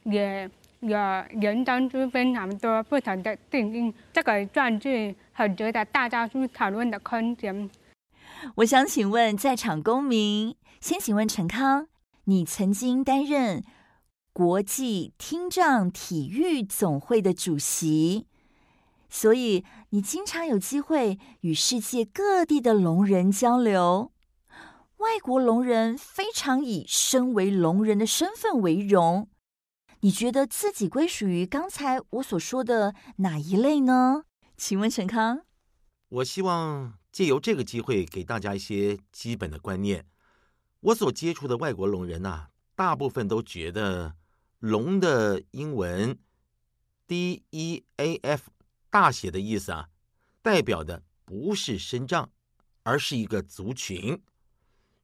[0.04, 0.48] 也
[0.80, 0.96] 有
[1.40, 7.68] 人当中非常多不同的定义，这个算是很值得大家去讨论的空间。
[8.56, 11.88] 我想请问在场公民，先请问陈康，
[12.24, 13.64] 你曾经担任
[14.36, 18.26] 国际听障体育总会的主席，
[19.08, 24.12] 所以你经常有机会与世界各地的聋人交流。
[24.98, 29.30] 外国聋人非常以身为聋人的身份为荣。
[30.00, 34.24] 你觉得自己归属于刚才我所说的哪一类呢？
[34.58, 35.46] 请问陈康。
[36.10, 40.04] 我希望借由这个机会给大家一些基本的观念。
[40.80, 44.16] 我所接触的外国聋人呐、大部分都觉得。
[44.58, 46.18] 龙的英文
[47.06, 48.50] D E A F
[48.90, 49.88] 大写的意思啊，
[50.42, 52.30] 代表的不是身障，
[52.82, 54.22] 而是一个族群，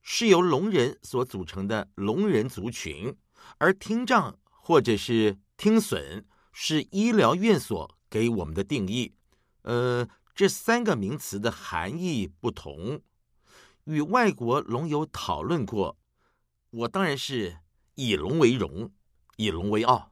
[0.00, 3.16] 是由聋人所组成的聋人族群。
[3.58, 9.14] 而听障或者是听损是医疗院所给我们的定义。
[9.62, 13.02] 呃，这三个名词的含义不同，
[13.84, 15.98] 与外国龙友讨论过，
[16.70, 17.58] 我当然是
[17.96, 18.92] 以龙为荣。
[19.36, 20.10] 以龙为傲，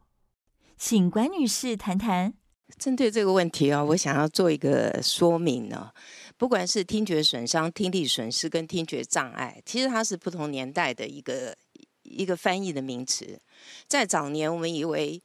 [0.77, 2.35] 请管女士谈谈。
[2.79, 5.91] 针对这个问题啊，我想要做一个说明呢。
[6.37, 11.57] 不管是听觉损伤、听力损失跟听觉障碍，其实它是不同年代的一个
[12.05, 13.41] 一个翻译的名词。
[13.89, 15.21] 在早年，我们以为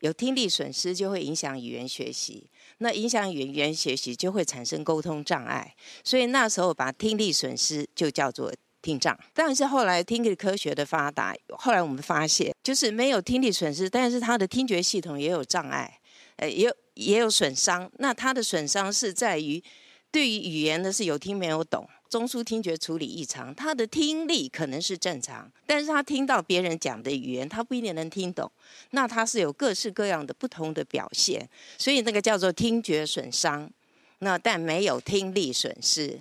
[0.00, 8.52] 有听力损失就会影响语言学习，那影响语言学习就会产生沟通障碍，所以那时候把听力损失就叫做。
[8.82, 16.00] 听障，但是后来听力科学的发达，后来我们发现，就是没有听力损失，但是他的听觉系统也有障碍，
[16.36, 17.90] 呃，也有也有损伤。
[17.98, 19.62] 那他的损伤是在于，
[20.10, 23.54] 对于语言的是有听没有懂，中枢听觉处理异常。
[23.54, 28.50] 他的听力可能是正常，但是他听到别人讲的语言，他不一定能听懂。
[28.90, 33.70] 那他是有各式各样的不同的表现，所以那个叫做听觉损伤。
[34.18, 36.20] 那但没有听力损失。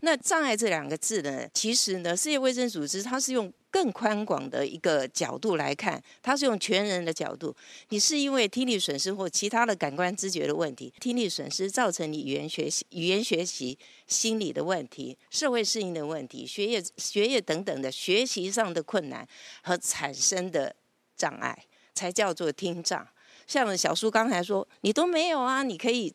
[0.00, 7.54] 那障碍这两个字呢，其实呢，世界卫生组织它是用更宽广的一个角度来看，它是用全人的角度。
[7.88, 19.26] 你是因为听力损失或其他的感官知觉的问题，听力损失造成你语言学习、语言学习、心理的问题、社会适应的问题、学业、学业等等的学习上的困难
[19.62, 20.74] 和产生的
[21.16, 23.06] 障碍，才叫做听障。
[23.46, 26.14] 像小叔刚才说，你都没有啊，你可以。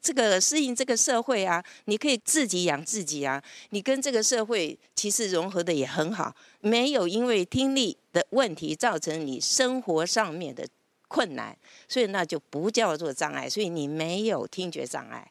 [0.00, 10.66] 这个适应这个社会啊，你可以自己养自己啊，你跟这个社会其实融合的也很好，没有因为听力的问题造成你生活上面的
[11.08, 11.56] 困难，
[11.88, 15.30] 所以那就不叫做障碍，所以你没有听觉障碍，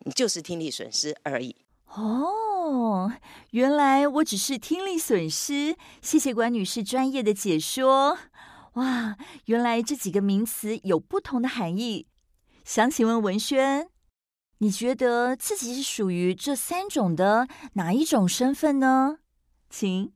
[0.00, 1.56] 你就是听力损失而已。
[1.94, 3.10] 哦，
[3.50, 8.18] 原来我只是听力损失，谢谢管女士专业的解说。
[8.74, 12.06] 哇，原来这几个名词有不同的含义。
[12.68, 13.88] 想请问文轩，
[14.58, 19.20] 你觉得自己是属于这三种的哪一种身份呢？
[19.70, 20.12] 请。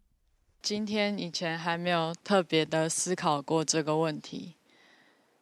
[0.60, 4.54] 今天以前还没有特别的思考过这个问题，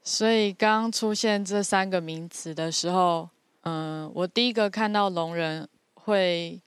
[0.05, 3.29] 所以刚出现这三个名词的时候，
[3.63, 6.63] 嗯，我第一个看到聋人会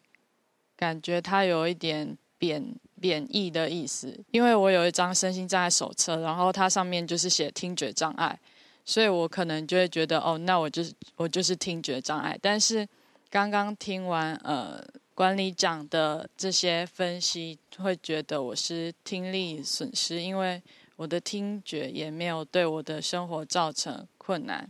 [0.76, 8.38] 感觉他有一点贬贬义的意思，因为我有一张身心障碍手册，然后它上面就是写听觉障碍。
[8.86, 12.38] 所以我可能就会觉得，哦，那我就是我就是听觉障碍。
[12.42, 12.88] 但是
[13.30, 14.84] 刚刚听完呃
[15.16, 20.62] 管理长的这些分析，会觉得我是听力损失，因为
[20.96, 24.70] 我的听觉也没有对我的生活造成困难。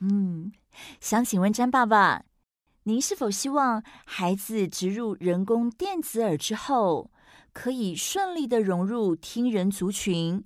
[0.00, 0.52] 嗯，
[1.00, 2.24] 想请问詹爸爸，
[2.82, 7.10] 您是否希望孩子植入人工电子耳之后，
[7.52, 10.44] 可以顺利的融入听人族群？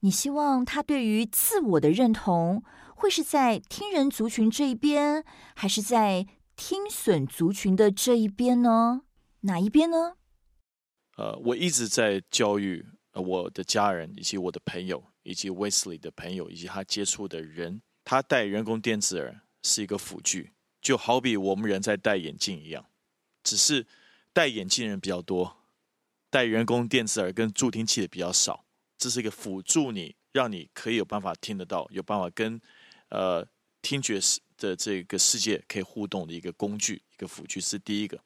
[0.00, 2.62] 你希望他对于自我的认同
[2.94, 5.24] 会是在听人族群这一边，
[5.54, 9.02] 还是在听损族群的这一边呢？
[9.40, 10.16] 哪一边呢？
[11.16, 22.84] 呃，我一直在教育我的家人，以及我的朋友，以及 Wesley 的朋友，以及他接触的人，他戴人工电子耳是一个辅具，就好比我们人在戴眼镜一样，
[23.42, 23.86] 只是
[24.34, 25.56] 戴眼镜人比较多，
[26.28, 28.65] 戴人工电子耳跟助听器的比较少。
[28.98, 32.60] 这是一个辅助你，让你可以有办法听得到，有办法跟
[33.10, 33.46] 呃
[33.82, 34.18] 听觉
[34.56, 38.18] 的这个世界可以互动的一个工具，一个辅具是第一个。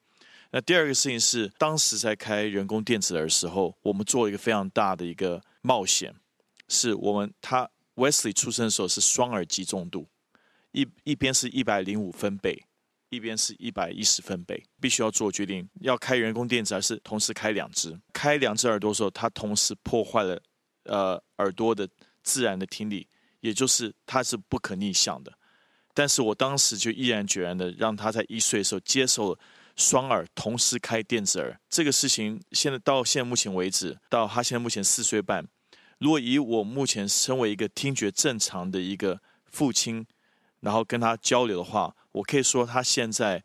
[0.50, 6.14] 那第二个事情是，当时在开人工电子耳的时候，我们做了一个非常大的一个冒险，
[6.68, 10.08] 是我们他 Wesley 出生的时候是双耳极重度，
[10.72, 12.64] 一一边是一百零五分贝。
[13.12, 18.00] 一边是一百一十分贝，必须要做决定，要开人工电子耳还是同时开两只？
[18.12, 20.40] 开两只耳朵的时候，它同时破坏了。
[20.84, 21.88] 呃，耳朵的
[22.22, 23.06] 自然的听力，
[23.40, 25.32] 也就是它是不可逆向的。
[25.92, 29.38] 但是我当时就毅然决然的让他在一岁的时候接受了
[29.76, 32.40] 双耳同时开电子耳这个事情。
[32.52, 35.46] 现在到现在目前为止，到他现在目前四岁半，
[35.98, 40.06] 如果以我目前身为一个听觉正常的一个父亲，
[40.60, 43.42] 然后跟他交流的话，我可以说他现在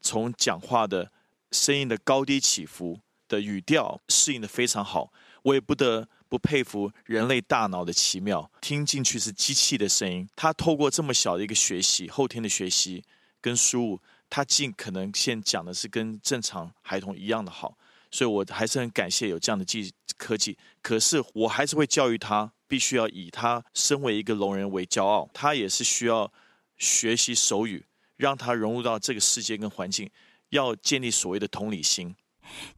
[0.00, 1.12] 从讲话的
[1.52, 2.98] 声音的高低起伏
[3.28, 5.12] 的语调适应的非常好。
[5.42, 13.04] 我也不得不佩服人类大脑的奇妙，听进去是机器的声音，他透过这么小的一个学习，后天的学习
[13.40, 17.76] 跟输入，他尽可能现讲的是跟正常孩童一样的好，
[18.10, 20.56] 所以我还是很感谢有这样的技科技。
[20.82, 26.32] 可是我还是会教育他，必须要以他身为一个聋人为骄傲，他也是需要
[26.78, 27.84] 学习手语，
[28.16, 30.10] 让他融入到这个世界跟环境，
[30.48, 32.14] 要建立所谓的同理心。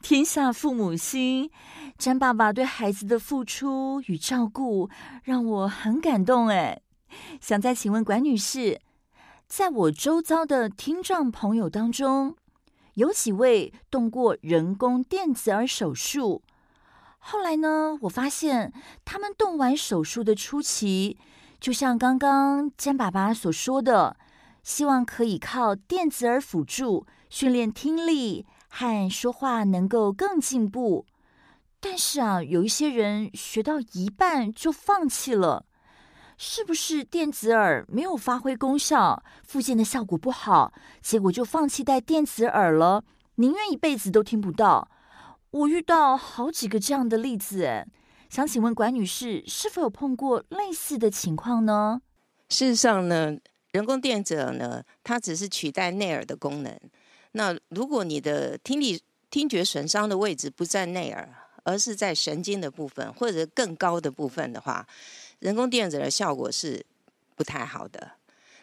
[0.03, 1.51] 天下父母心，
[1.99, 4.89] 詹爸爸对孩子的付出与照顾
[5.25, 6.49] 让我很感动。
[6.49, 6.81] 哎，
[7.41, 8.81] 想再请问管女士，
[9.47, 12.37] 在我周遭的听障朋友当中，
[12.95, 16.43] 有几位动过人工电子耳手术？
[17.19, 18.73] 后来呢，我发现
[19.05, 21.19] 他们动完手术的初期，
[21.59, 24.17] 就像刚刚詹爸爸所说的，
[24.63, 28.47] 希望可以靠电子耳辅助训练听力。
[28.69, 31.07] 和说话能够更进步，
[31.81, 35.67] 但是啊，有一些人学到一半就放弃了，
[36.37, 43.05] 是不是电子耳没有发挥功效，附件的效果不好，结果就放弃戴电子耳了，
[43.37, 44.91] 宁愿一辈子都听不到？
[45.51, 47.87] 我遇到好几个这样的例子，
[48.29, 52.03] 想请问管女士，是否有碰过类似的情况呢？
[52.51, 53.37] 事实上呢，
[53.73, 56.79] 人工电子耳呢，它只是取代内耳的功能。
[57.37, 58.99] 那如果你的听力
[59.31, 61.29] 听觉损伤的位置不在内耳，
[61.65, 64.87] 而是在神经的部分或者更高的部分的话，
[65.41, 66.83] 人工电子的效果是
[67.35, 68.13] 不太好的。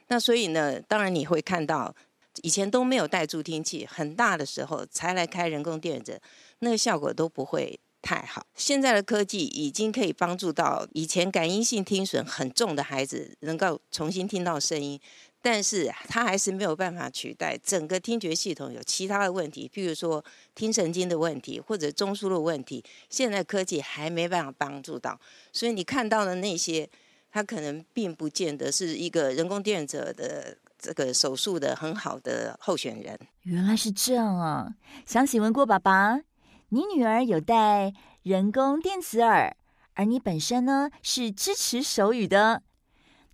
[0.07, 1.93] 那所以呢，当然你会看到
[2.41, 6.19] 以前都没有带助听器，很大的时候才来开人工电子，
[6.59, 8.43] 那个效果都不会太好。
[8.55, 14.99] 现在的科技已经可以帮助到以前感应性听损很重的孩子，能够重新听到声音。
[15.43, 20.23] 但是它还是没有办法取代整个听觉系统有其他的问题，譬如说
[20.55, 25.19] 听神经的问题或者中枢的问题，现在科技还没办法帮助到。
[25.51, 26.89] 所以你看到的那些，
[27.29, 33.19] 它可能并不见得是一个人工电子的这个手术的很好的候选人。
[33.41, 34.73] 原来是这样啊！
[35.05, 36.21] 想请问郭爸爸，
[36.69, 39.57] 你女儿有戴人工电子耳，
[39.95, 42.63] 而你本身呢是支持手语的。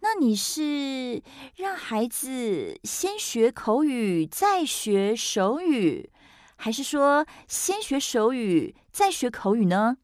[0.02, 1.22] 那你是
[1.58, 6.10] 让孩子先学口语再学手语，
[6.56, 9.98] 还是说先学手语再学口语呢？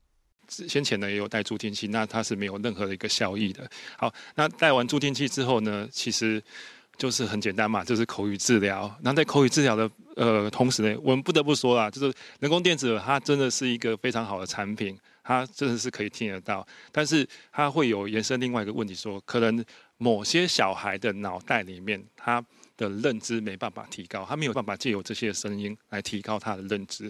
[0.48, 3.68] 先前呢也有戴助听器，那它是没有任何的一个效益的。
[3.98, 6.44] 好，那戴完助听器之后呢，其实
[6.98, 8.94] 就是很简单嘛，就是口语治疗。
[9.02, 19.64] 那在口语治疗的呃同时呢，我们不得不说啦，就是人工电子它真的是一个非常好的产品，它真的是可以听得到，但是它会有延伸另外一个问题，说可能。
[19.98, 22.44] 某些小孩的脑袋里面，他
[22.76, 27.10] 的认知没办法提高，他没有办法借由这些声音来提高他的认知，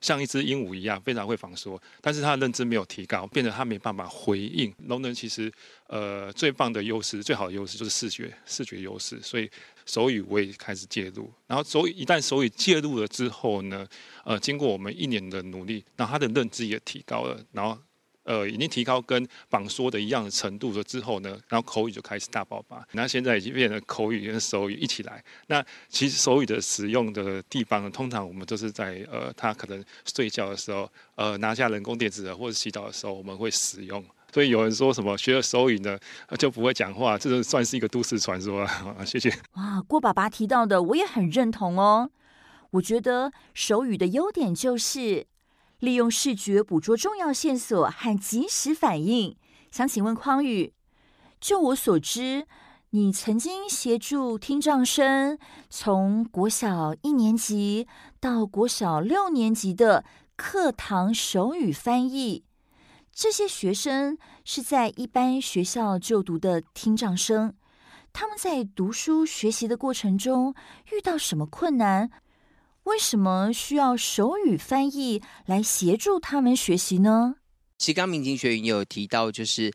[0.00, 4.74] 像一只鹦鹉一样非常会仿说，但是他的认知没有提高，变得他没办法回应。
[4.86, 5.52] 聋人其实
[5.88, 9.50] 呃最棒的优势，最好的优势就是视觉视觉优势，所以
[9.84, 13.86] 手语我也开始介入，然后手语一旦手语介入了之后呢，
[14.24, 17.78] 呃经过我们一年的努力，然后他的认知也提高了，然后。
[18.24, 22.86] 呃已经提高跟榜说的一样的程度了之后呢，然后口语就开始大爆发。
[22.92, 25.22] 那现在已经变成口语跟手语一起来。
[25.48, 34.04] 那其实手语的使用的地方，通常我们都是在呃他可能睡觉的时候，呃拿下人工电子耳或者洗澡的时候，我们会使用。
[34.32, 35.98] 所以有人说什么学了手语呢
[36.38, 39.04] 就不会讲话，这就算是一个都市传说啊。
[39.04, 39.30] 谢谢。
[39.56, 42.10] 哇，郭爸爸提到的我也很认同哦。
[42.70, 45.26] 我觉得手语的优点就是
[45.82, 49.36] 利用视觉捕捉重要线索和即时反应。
[49.72, 50.72] 想请问匡宇，
[51.40, 52.46] 就我所知，
[52.90, 55.36] 你曾经协助听障生
[55.68, 57.88] 从国小一年级
[58.20, 60.04] 到国小六年级的
[60.36, 62.44] 课堂手语翻译。
[63.12, 67.56] 这些学生是在一般学校就读的听障生，
[68.12, 70.54] 他们在读书学习的过程中
[70.92, 72.08] 遇到什么困难？
[72.84, 77.36] 为什么需要手语翻译来协助他们学习呢？
[77.78, 79.72] 其实刚明晴学员也有提到，就是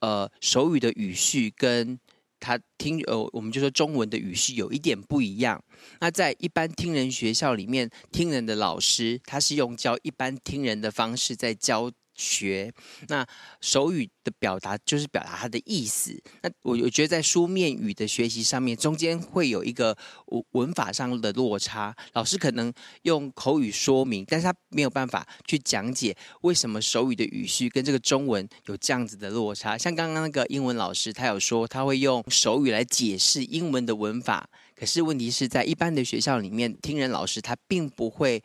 [0.00, 1.98] 呃手语的语序跟
[2.40, 5.62] 他听呃我们就说中文的语序有一点不一样。
[6.00, 11.90] 那在一般听人学校里面，听人的老师他是用教一般听人的方式在教。
[12.16, 12.72] 学
[13.08, 13.26] 那
[13.60, 16.18] 手语的表达就是表达它的意思。
[16.42, 19.96] 那我我觉得在书面语的学习上面，中间会有一个
[20.26, 21.94] 文文法上的落差。
[22.14, 29.76] 老师可能用口语说明，但是他没有办法去讲解为什么手语的语序跟这个中文有这样子的落差。
[29.76, 38.42] 像刚刚那个英文老师，他有说他会用手语来解释英文的文法，可是问题是在一般的学校里面，听人老师他并不会。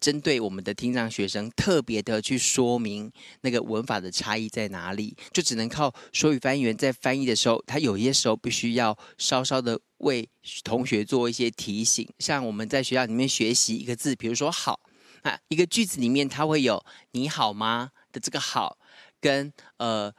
[0.00, 10.28] 针对我们的听障学生，特别的去说明那个文法的差异在哪里，就只能靠手语翻译员在翻译的时候，他有些时候必须要稍稍的为
[10.62, 12.08] 同学做一些提醒。
[12.18, 14.80] 像我们在学校里面学习一个字，比如说“好”，
[15.22, 18.78] 啊，一个句子里面它会有“你好吗”的这个“好”，
[19.20, 20.12] 跟呃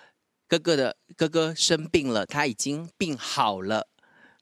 [0.47, 3.87] 哥哥的哥哥生病了，他已经病好了。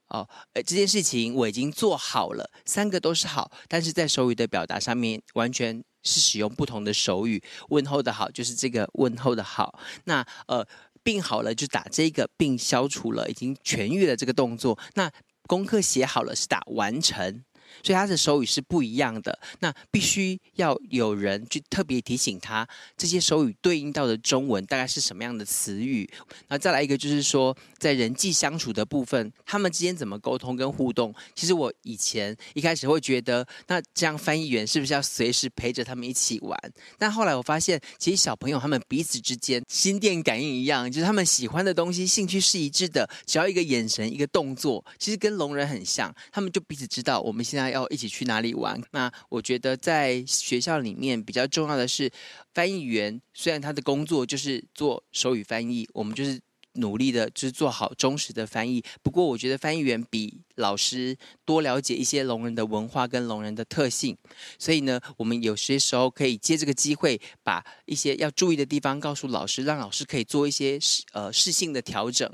[0.09, 7.43] 哦，呃，这件事情我已经做好了，三个都是好，但是在手语的表达上面，完全是使用不同的手语。
[7.69, 10.65] 问候的好就是这个问候的好，那呃，
[11.03, 14.77] 病好了就打这个病消除了，已经痊愈了这个动作。
[14.93, 15.11] 那
[15.47, 17.43] 功课写好了是打完成。
[17.85, 22.67] 所以他的手语是不一样的，那必须要有人去特别提醒他，
[22.97, 26.09] 这些手语对应到的中文大概是什么样的词语。
[26.47, 31.13] 那再来一个就是说，在人际相处的部分，他们之间怎么沟通跟互动？
[31.35, 36.59] 其实我以前一开始会觉得，那这样翻译员是不是要随时陪着他们一起玩？
[36.97, 47.74] 但后来我发现，其实小朋友他们彼此之间心电感应一样，就是他们喜欢的东西、兴趣是一致的，只要一个眼神、一个动作，其实跟聋人很像，他们就彼此知道我们现在。
[47.75, 48.81] 要一起去哪里玩？
[48.91, 52.09] 那我觉得在学校里面比较重要的是，
[52.53, 56.39] 翻译员虽然他的工作就是做手语翻译，我们就是
[56.75, 58.83] 努力的，就是做好忠实的翻译。
[59.03, 61.15] 不过，我觉得翻译员比老师
[61.45, 64.17] 多了解一些聋人的文化跟聋人的特性，
[64.57, 70.79] 所以呢，我们有些时候可以借这个机会，把一些要注意的地方告诉老师，让老师可以做一些
[71.13, 72.29] 呃适性的调整。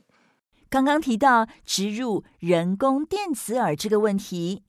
[0.70, 4.64] 刚刚提到植入人工电子耳这个问题。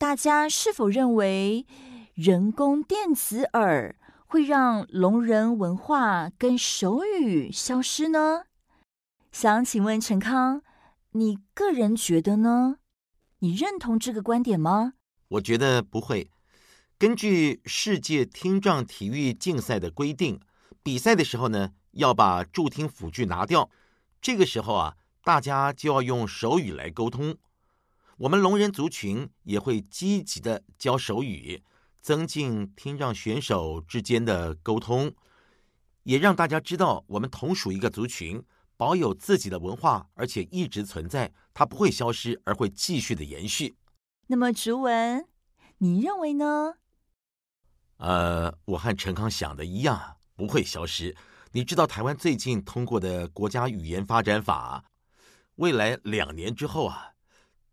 [0.00, 1.66] 大家是否认为
[2.14, 8.44] 人工电子耳会让聋人文化跟手语消失呢？
[9.30, 10.62] 想请问陈康，
[11.10, 12.78] 你个人觉得呢？
[13.40, 14.94] 你认同这个观点吗？
[15.32, 16.30] 我觉得不会。
[16.96, 20.40] 根据世界听障体育竞赛的规定，
[20.82, 23.68] 比赛的时候呢，要把助听辅具拿掉。
[24.22, 27.36] 这个时候啊，大家就要用手语来沟通。
[28.20, 31.62] 我们聋人族群也会积极的教手语，
[32.02, 35.14] 增进听障选手之间的沟通，
[36.02, 38.44] 也让大家知道我们同属一个族群，
[38.76, 43.74] 保有自己的文化，而且一直存在，它不会消失，而会继续的延续。
[44.26, 45.26] 那么，竹文，
[45.78, 46.74] 你认为呢？
[47.96, 51.16] 呃，我和陈康想的一样，不会消失。
[51.52, 54.84] 你知道台湾最近通过的国家语言发展法，
[55.54, 57.06] 未来两年之后啊。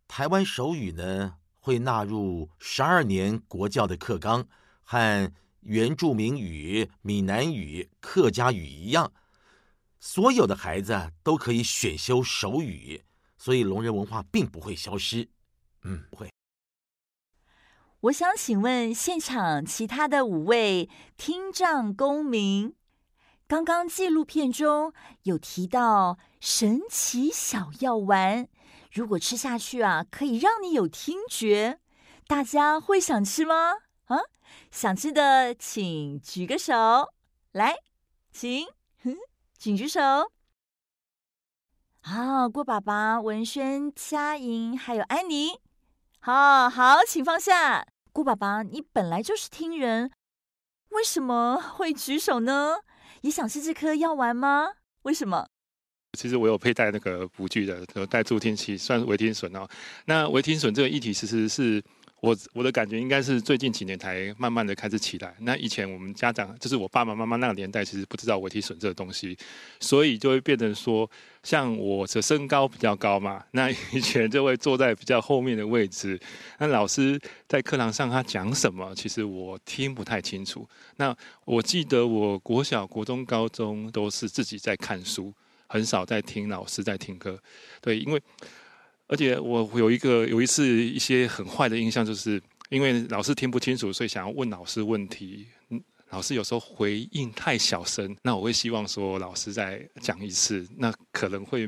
[0.07, 4.47] 台湾手语呢，会纳入十二年国教的课纲，
[4.83, 5.31] 和
[5.61, 9.11] 原住民语、闽南语、客家语一样，
[9.99, 13.03] 所有的孩子都可以选修手语，
[13.37, 15.27] 所以聋人文化并不会消失。
[15.83, 16.29] 嗯，不会。
[18.01, 22.73] 我想请问现场其他的五位听障公民，
[23.47, 24.93] 刚刚纪录片中
[25.23, 28.47] 有提到神奇小药丸。
[28.97, 31.79] 如果吃下去啊，可以让你有听觉，
[32.25, 33.73] 大家会想吃吗？
[34.05, 34.17] 啊，
[34.71, 36.73] 想吃的请举个手。
[37.51, 37.75] 来，
[38.31, 38.65] 请，
[39.55, 40.01] 请举手。
[42.01, 45.59] 好，郭爸爸、文轩、佳莹还有安妮，
[46.19, 47.85] 好好，请放下。
[48.11, 50.11] 郭爸爸，你本来就是听人，
[50.89, 52.77] 为什么会举手呢？
[53.21, 54.73] 也想吃这颗药丸吗？
[55.03, 55.49] 为什么？
[56.17, 59.67] 其实我有佩戴那个辅具的，有带助听器，算是微听损哦。
[60.05, 61.81] 那微听损这个议题，其实是
[62.21, 65.35] 我我的感觉，应该是最近几年才慢慢的开始起来。
[65.41, 69.37] 那以前我们家长，就是我爸爸妈妈那个年代，其实不知道微听损这个东西，
[69.79, 71.07] 所以就会变成说，
[71.43, 76.19] 像我的身高比较高嘛， 那以前就会坐在比较后面的位置。
[76.57, 80.67] 那老师在课堂上他讲什么，其实我听不太清楚。
[80.95, 81.15] 那
[81.45, 85.31] 我记得我国小、国中、高中都是自己在看书。
[85.67, 87.39] 很少在听老师在听课，
[87.81, 88.21] 对，因为
[89.07, 95.47] 而且我有一个有一次一些很坏的印象，就是因为老师听不清楚，所以想要问老师问题，
[96.09, 101.67] 老师有时候回应太小声，那我会希望说老师再讲一次，那可能会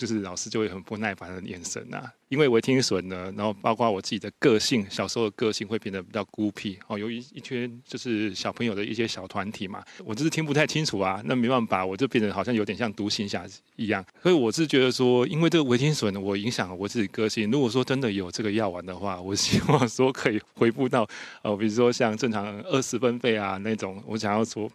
[0.00, 2.10] 就是老师就会很不耐烦的眼神啊。
[2.30, 6.96] 因为微听损呢，然后包括我自己的个性，小时候的个性会变得比较孤僻哦。
[6.96, 11.20] 由于一圈就是小朋友的一些小团体嘛，我就是听不太清楚啊。
[11.24, 13.44] 那没办法，我就变得好像有点像独行侠
[13.76, 14.02] 一样。
[14.22, 17.50] 所以我是觉得说，因为这个微听损，我影响我自己个性。
[17.50, 21.06] 如果说真的有这个药丸的话，我希望说可以恢复到
[21.42, 24.00] 呃，比如说像正常二十分贝啊那种。
[24.06, 24.70] 我想要说，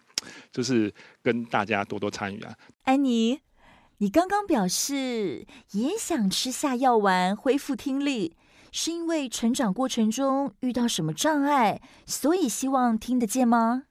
[0.52, 2.54] 就是跟大家多多参与啊。
[2.84, 3.45] 安妮。
[3.98, 8.36] 你刚刚表示也想吃下药丸恢复听力，
[8.70, 13.84] 是因为成长过程中遇到什么障碍，所以希望听得见吗？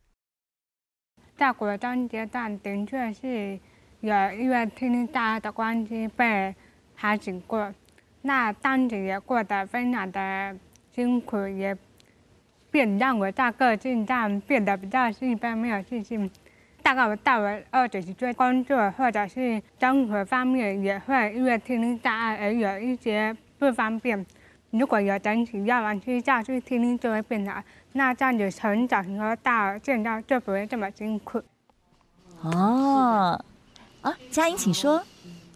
[1.35, 3.59] 在国中阶段的确是
[4.01, 6.53] 有因为听力大的关系被
[6.95, 7.73] 排挤过，
[8.21, 10.55] 那当时也过得非常的
[10.93, 11.75] 辛苦，也
[12.69, 16.29] 变让我在个性上变得比较兴奋，没有信心。
[16.85, 24.23] 大概我到了二十几岁，工作或者是生活方面也会因为听力障碍而有一些不方便。
[24.69, 27.59] 如果有整体药丸吃下去，听力就会变好。
[27.93, 31.41] 那这样子成长和到现在就不会这么辛苦。
[32.43, 33.43] 哦，
[34.01, 35.03] 啊，佳音，请说。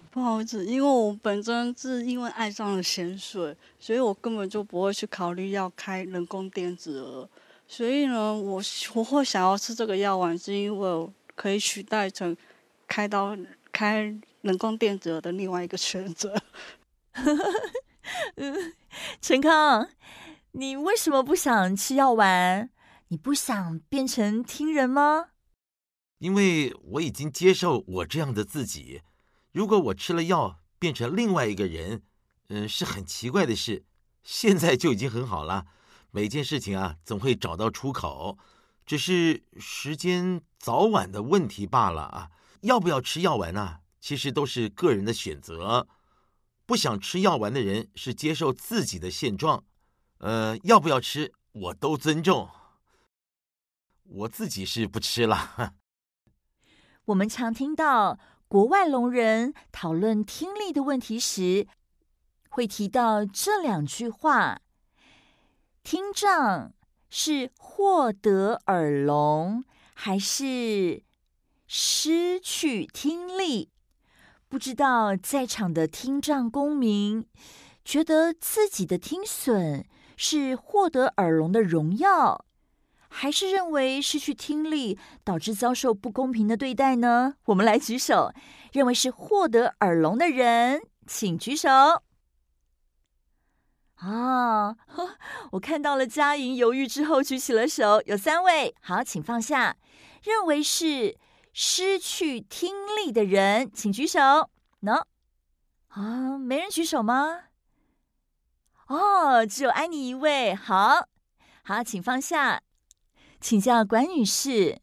[0.10, 7.30] 不好意思，因为我本身是因为爱上了咸水，所以我根本就不会去考虑要开人工电子耳。
[7.68, 8.60] 所以呢，我
[8.96, 11.14] 我会想要吃这个药丸，是因为我。
[11.40, 12.36] 可以取代成
[12.86, 13.38] 开刀
[13.72, 16.36] 开人工电子耳的另外一个选择。
[18.36, 18.74] 嗯，
[19.22, 19.88] 陈康，
[20.52, 22.70] 你为什么不想吃药丸？
[23.08, 25.28] 你不想变成听人吗？
[26.18, 29.04] 因为我已经接受我这样的自己。
[29.54, 32.02] 如果我吃了药变成另外一个人，
[32.50, 33.86] 嗯，是很奇怪的事。
[34.24, 35.68] 现在就已经很好了。
[36.12, 38.38] 每件事情啊，总会找到出口。
[38.90, 42.32] 只是时间早晚的问题罢了啊！
[42.62, 43.82] 要不要吃药丸呢？
[44.02, 45.88] 其实都是个人的选择。
[46.66, 49.64] 不想吃药丸的人是接受自己的现状。
[50.18, 52.50] 呃，要不要吃，我都尊重。
[54.06, 55.76] 我自己是不吃了。
[57.06, 58.18] 我们常听到
[58.48, 61.68] 国外聋人讨论听力的问题时，
[62.50, 64.62] 会提到这两句话：
[65.84, 66.74] 听障。
[67.10, 71.04] 是获得耳聋，还是
[71.68, 73.70] 失去听力？
[74.48, 77.28] 不知道在场的听障公民
[77.86, 79.86] 觉得自己的听损
[80.18, 82.46] 是获得耳聋的荣耀，
[83.08, 87.36] 还是认为失去听力导致遭受不公平的对待呢？
[87.46, 88.32] 我们来举手，
[88.72, 91.70] 认为是获得耳聋的人，请举手。
[94.00, 94.76] 啊，
[95.52, 99.76] 我看到了佳莹犹豫之后举起了手，有三位，好，请放下。
[100.24, 101.18] 认为是
[101.54, 104.20] 失去听力的人，请举手。
[104.82, 105.04] 喏，
[105.90, 107.44] 啊，没人举手吗？
[108.88, 110.56] 哦，只有安妮一位。
[110.56, 111.08] 好，
[111.64, 112.62] 好，请放下。
[113.42, 114.82] 请教管女士，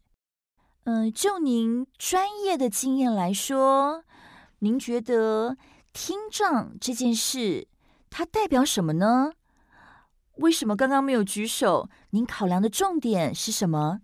[0.85, 4.03] 嗯、就您专业的经验来说，
[4.59, 5.57] 您觉得
[5.93, 7.67] 听障这件事，
[8.17, 9.31] 它代表什么呢？
[10.37, 11.87] 为什么刚刚没有举手？
[12.09, 14.01] 您考量的重点是什么？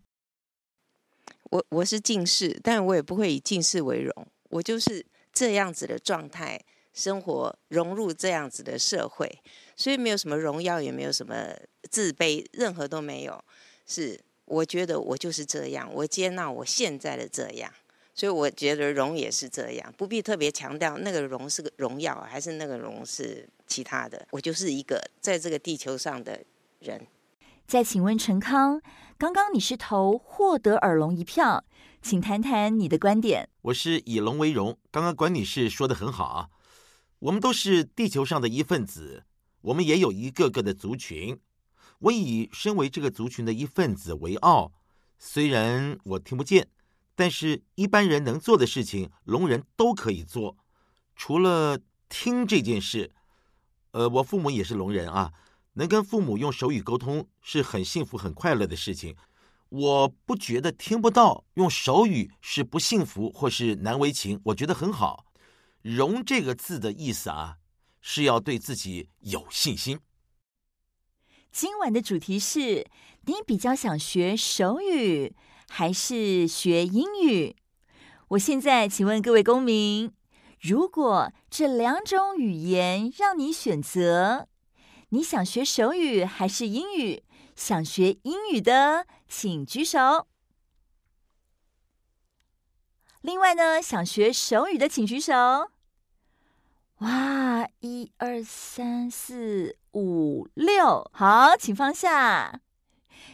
[1.49, 4.27] 我我是近视，但我也不会以近视为荣。
[4.51, 9.41] 我就是这样子的状态，生活融入这样子的社会，
[9.75, 11.47] 所以没有什么荣耀，也没有什么
[11.89, 13.43] 自卑，任何都没有。
[13.87, 17.73] 是我觉得我就是这样，我接纳我现在的这样。
[18.15, 24.27] 所以我觉得荣也是这样，不必特别强调那个荣是个荣耀，还是那个荣是其他的。
[24.31, 26.43] 我就是一个在这个地球上的
[26.79, 27.07] 人。
[27.65, 28.79] 再请问陈康，
[29.17, 31.63] 刚刚你是投获得耳聋一票，
[32.01, 33.49] 请谈谈你的观点。
[33.63, 36.49] 我是以龙为荣，刚刚管女士说的很好啊，
[37.19, 39.23] 我们都是地球上的一份子，
[39.61, 41.39] 我们也有一个个的族群。
[41.99, 44.73] 我以身为这个族群的一份子为傲，
[45.17, 46.67] 虽然我听不见，
[47.15, 50.57] 但是一般人能做的事情，聋人都可以做。
[51.15, 53.11] 除了听这件事，
[53.93, 55.31] 呃，我父母也是聋人啊，
[55.73, 59.15] 能跟父母用手语沟通是很幸福、很快乐的事情。
[59.69, 65.25] 我不觉得听不到用手语是不幸福或是难为情，我觉得很好。
[65.81, 67.57] 聋这个字的意思啊，
[68.01, 69.99] 是要对自己有信心。
[71.51, 72.87] 今晚的主题是：
[73.25, 75.35] 你比较想学手语
[75.69, 77.55] 还是学英语？
[78.29, 80.11] 我现在请问各位公民，
[80.63, 84.47] 如果这两种语言让你选择，
[85.09, 87.25] 你想学手语还是英语？
[87.53, 90.25] 想学英语的请举手。
[93.19, 95.69] 另外呢，想学手语的请举手。
[96.99, 102.61] 哇，一二三四五六，好，请放下。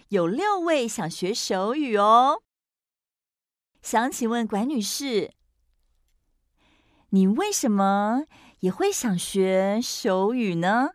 [0.08, 2.42] 有六位想学手语哦。
[3.84, 5.32] 想请问管女士，
[7.12, 8.24] 你为什么
[8.60, 10.92] 也会想学手语呢？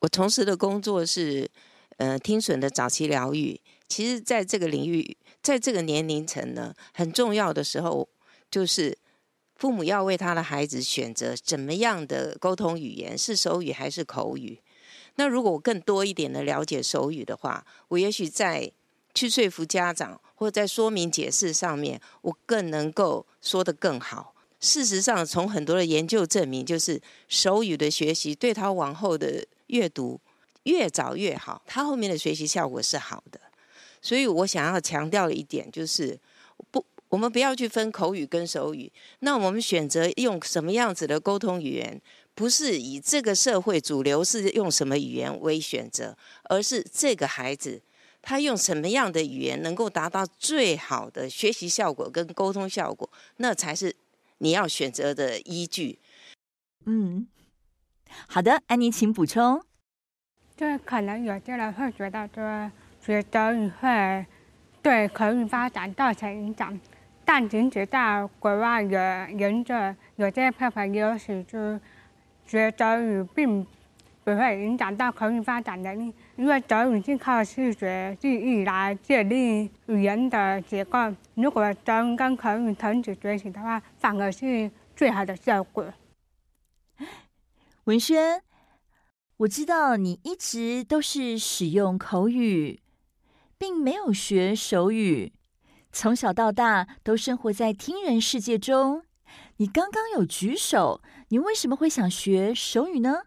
[0.00, 1.50] 我从事的工作是，
[1.96, 3.60] 呃，听损的早期疗愈。
[3.88, 8.08] 其实，在这个领域，在这个年龄层呢，很重要的时候
[8.50, 8.98] 就是。
[9.58, 14.62] 父母要为他的孩子选择怎么样的沟通语言，是手语还是口语？
[15.16, 18.70] 那如果我更多一点的了解手语的话，我也许在
[19.12, 24.32] 去说服家长或者在说明解释上面，我更能够说得更好。
[24.60, 30.20] 事实上，从很多的研究证明，就是手语的学习对他往后的阅读
[30.64, 33.40] 越早越好，他后面的学习效果是好的。
[34.00, 36.18] 所以我想要强调的一点就是
[36.70, 36.84] 不。
[37.10, 41.98] 我们不要去分口语跟手语，那我们选择用什么样子的沟通语言，
[42.34, 46.14] 不是以这个社会主流是用什么语言为选择，
[46.50, 47.80] 而是这个孩子
[48.20, 53.96] 他用什么样的语言能够达到最好的学习效果跟沟通效果，那才是
[54.38, 55.98] 你要选择的依据。
[56.86, 57.26] 嗯，
[58.26, 59.62] 好的，安妮，请补充。
[60.56, 64.26] 这可能有些人会觉得，说学德语会
[64.82, 66.78] 对口语发展造成影响。
[67.24, 69.74] 但仅止在国外的研究，
[70.16, 71.78] 有些部分优势，就
[72.46, 73.62] 学德语并
[74.24, 80.96] 不会影响到口语发展能力，因为德语是靠视觉记忆来建立语言的结构。
[81.34, 85.92] 如果德语跟口语同时学习的话，反而是最好的效果。
[87.86, 88.40] 文轩，
[89.38, 92.82] 我知道你一直都是使用口语，
[93.58, 95.32] 并没有学手语。
[95.90, 99.02] 从小到大都生活在听人世界中，
[99.56, 103.22] 你刚刚有举手，你为什么会想学手语呢？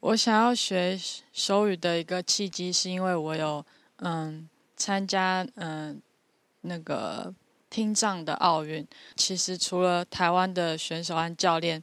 [0.00, 0.98] 我想要学
[1.32, 3.64] 手语的一个契机，是因为我有
[3.96, 6.00] 嗯参加嗯
[6.60, 7.34] 那个
[7.68, 8.86] 听障的奥运。
[9.16, 11.82] 其实除了台湾的选手和教练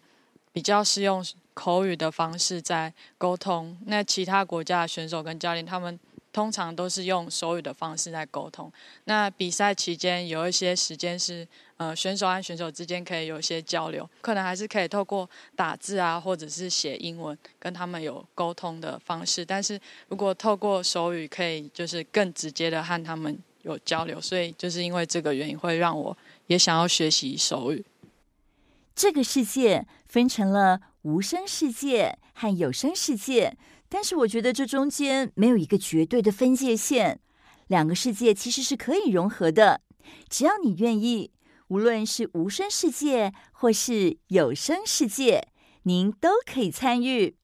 [0.54, 6.00] 比较是用口语的方式在沟通，那其他国家的选手跟教练他们。
[6.36, 8.70] 通常都是用手语的方式在沟通。
[9.06, 19.46] 那比赛期间有一些时间是，呃，选手和选手之间可以有一些交流，可能还是可以透过打字啊，或者是写英文跟他们有沟通的方式。
[19.46, 19.80] 但是
[20.10, 24.20] 如果透过手语，可以就是更直接的和他们有交流。
[24.20, 26.18] 所以就是因为这个原因，会让我
[26.48, 27.86] 也想要学习手语。
[28.94, 33.56] 这个世界分成了无声世界和有声世界。
[33.96, 37.22] 但是我觉得这中间没有一个绝对的分界线，
[37.68, 39.80] 两个世界其实是可以融合的，
[40.30, 41.32] 只要你愿意。
[41.70, 45.48] 无论是无声世界或是有声世界，
[45.84, 47.38] 您都可以参与。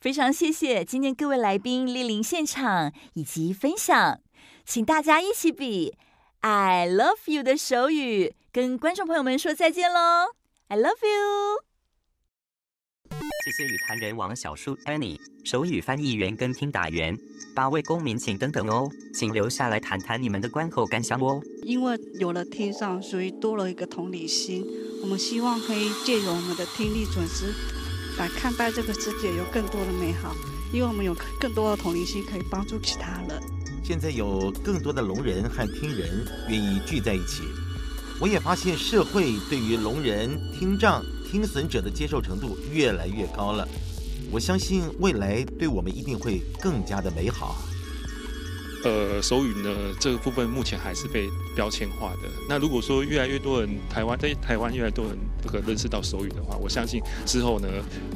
[0.00, 4.20] 非常谢谢今天各位来宾莅临现场以及分享，
[4.64, 5.96] 请大家一起比
[6.42, 10.34] I love you 的手语，跟观众朋友们说再见喽
[10.68, 11.73] ！I love you。
[13.44, 17.16] 谢谢语坛人王小叔 Annie，手语翻译员跟听打员，
[17.54, 21.40] 八位公民请等等哦，请留下来谈谈你们的观后感想哦。
[21.62, 24.64] 因为有了听障，所以多了一个同理心。
[25.02, 27.52] 我们希望可以借由我们的听力损失，
[28.18, 30.34] 来看待这个世界有更多的美好。
[30.72, 33.40] 因为我们有更多的同理心，可以帮助其他人。
[33.84, 37.42] 现在有更多的聋人和听人愿意聚在一起，
[38.18, 41.04] 我也发现社会对于聋人听障。
[41.30, 43.66] 听损者的接受程度越来越高了，
[44.30, 47.56] 我相信未来对我们一定会更加的美好。
[48.84, 51.26] 呃，手语呢这个部分目前还是被
[51.56, 52.28] 标签化的。
[52.48, 57.68] 那如果说越来越多人台湾在台湾越来越多人这个认识到手语的话，我相信之后呢，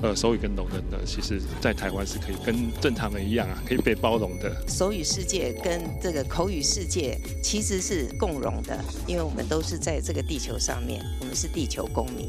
[0.02, 4.54] 呃，手语跟聋人呢，其实在台湾是可以跟正常人一样啊，可以被包容的。
[4.68, 12.28] 手语世界跟这个口语世界其实是共融的，因为我们都是在这个地球上面，我们是地球公民。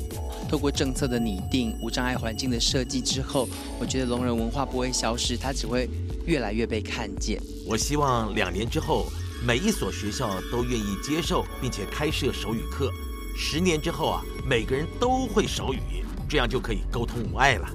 [0.50, 5.90] 透过政策的拟定、无障碍环境的设计之后，我觉得聋人文化不会消失，它只会
[6.26, 7.38] 越来越被看见。
[7.68, 9.07] 我希望两年之后，
[9.45, 12.91] 每一所学校都愿意接受并且开设手语课。
[13.38, 15.80] 十年之后啊，每个人都会手语，
[16.27, 17.69] 这样就可以沟通无碍了。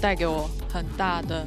[0.00, 1.44] 带给我很大的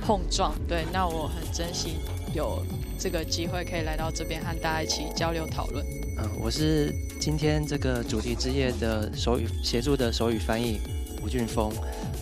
[0.00, 1.98] 碰撞，对，那我很珍惜
[2.34, 2.64] 有
[2.98, 5.86] 这个机会可以来到这边和大家一起交流讨论。
[6.18, 10.80] 嗯，我是今天这个主题之夜的手语协助的手语翻译
[11.22, 11.72] 吴俊峰。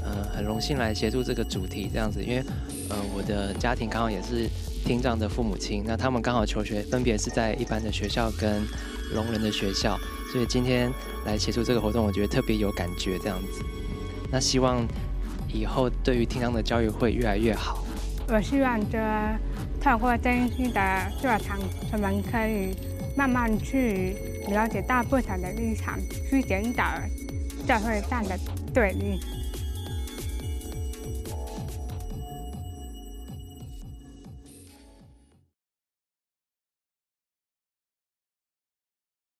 [0.04, 2.44] 嗯，很荣幸来协助这个主题这样子，因为
[2.90, 4.50] 呃，我的家庭刚好也是。
[4.85, 8.62] 听障的父母亲，那他们刚好求学，分别是在一般的学校跟
[9.14, 9.99] 聋人的学校，
[10.30, 10.93] 所以今天
[11.24, 13.64] 来协助这个活动，我觉得特别有感觉这样子。
[14.30, 14.87] 那希望
[15.53, 17.82] 以后对于听障的教育会越来越好。
[18.28, 18.99] 我希望着
[19.80, 21.59] 透过这一次的座谈，
[21.93, 22.76] 我们可以
[23.16, 24.16] 慢慢去
[24.49, 26.85] 了解到不同的立场，去减少
[27.66, 28.39] 社会上的
[28.74, 29.18] 对立。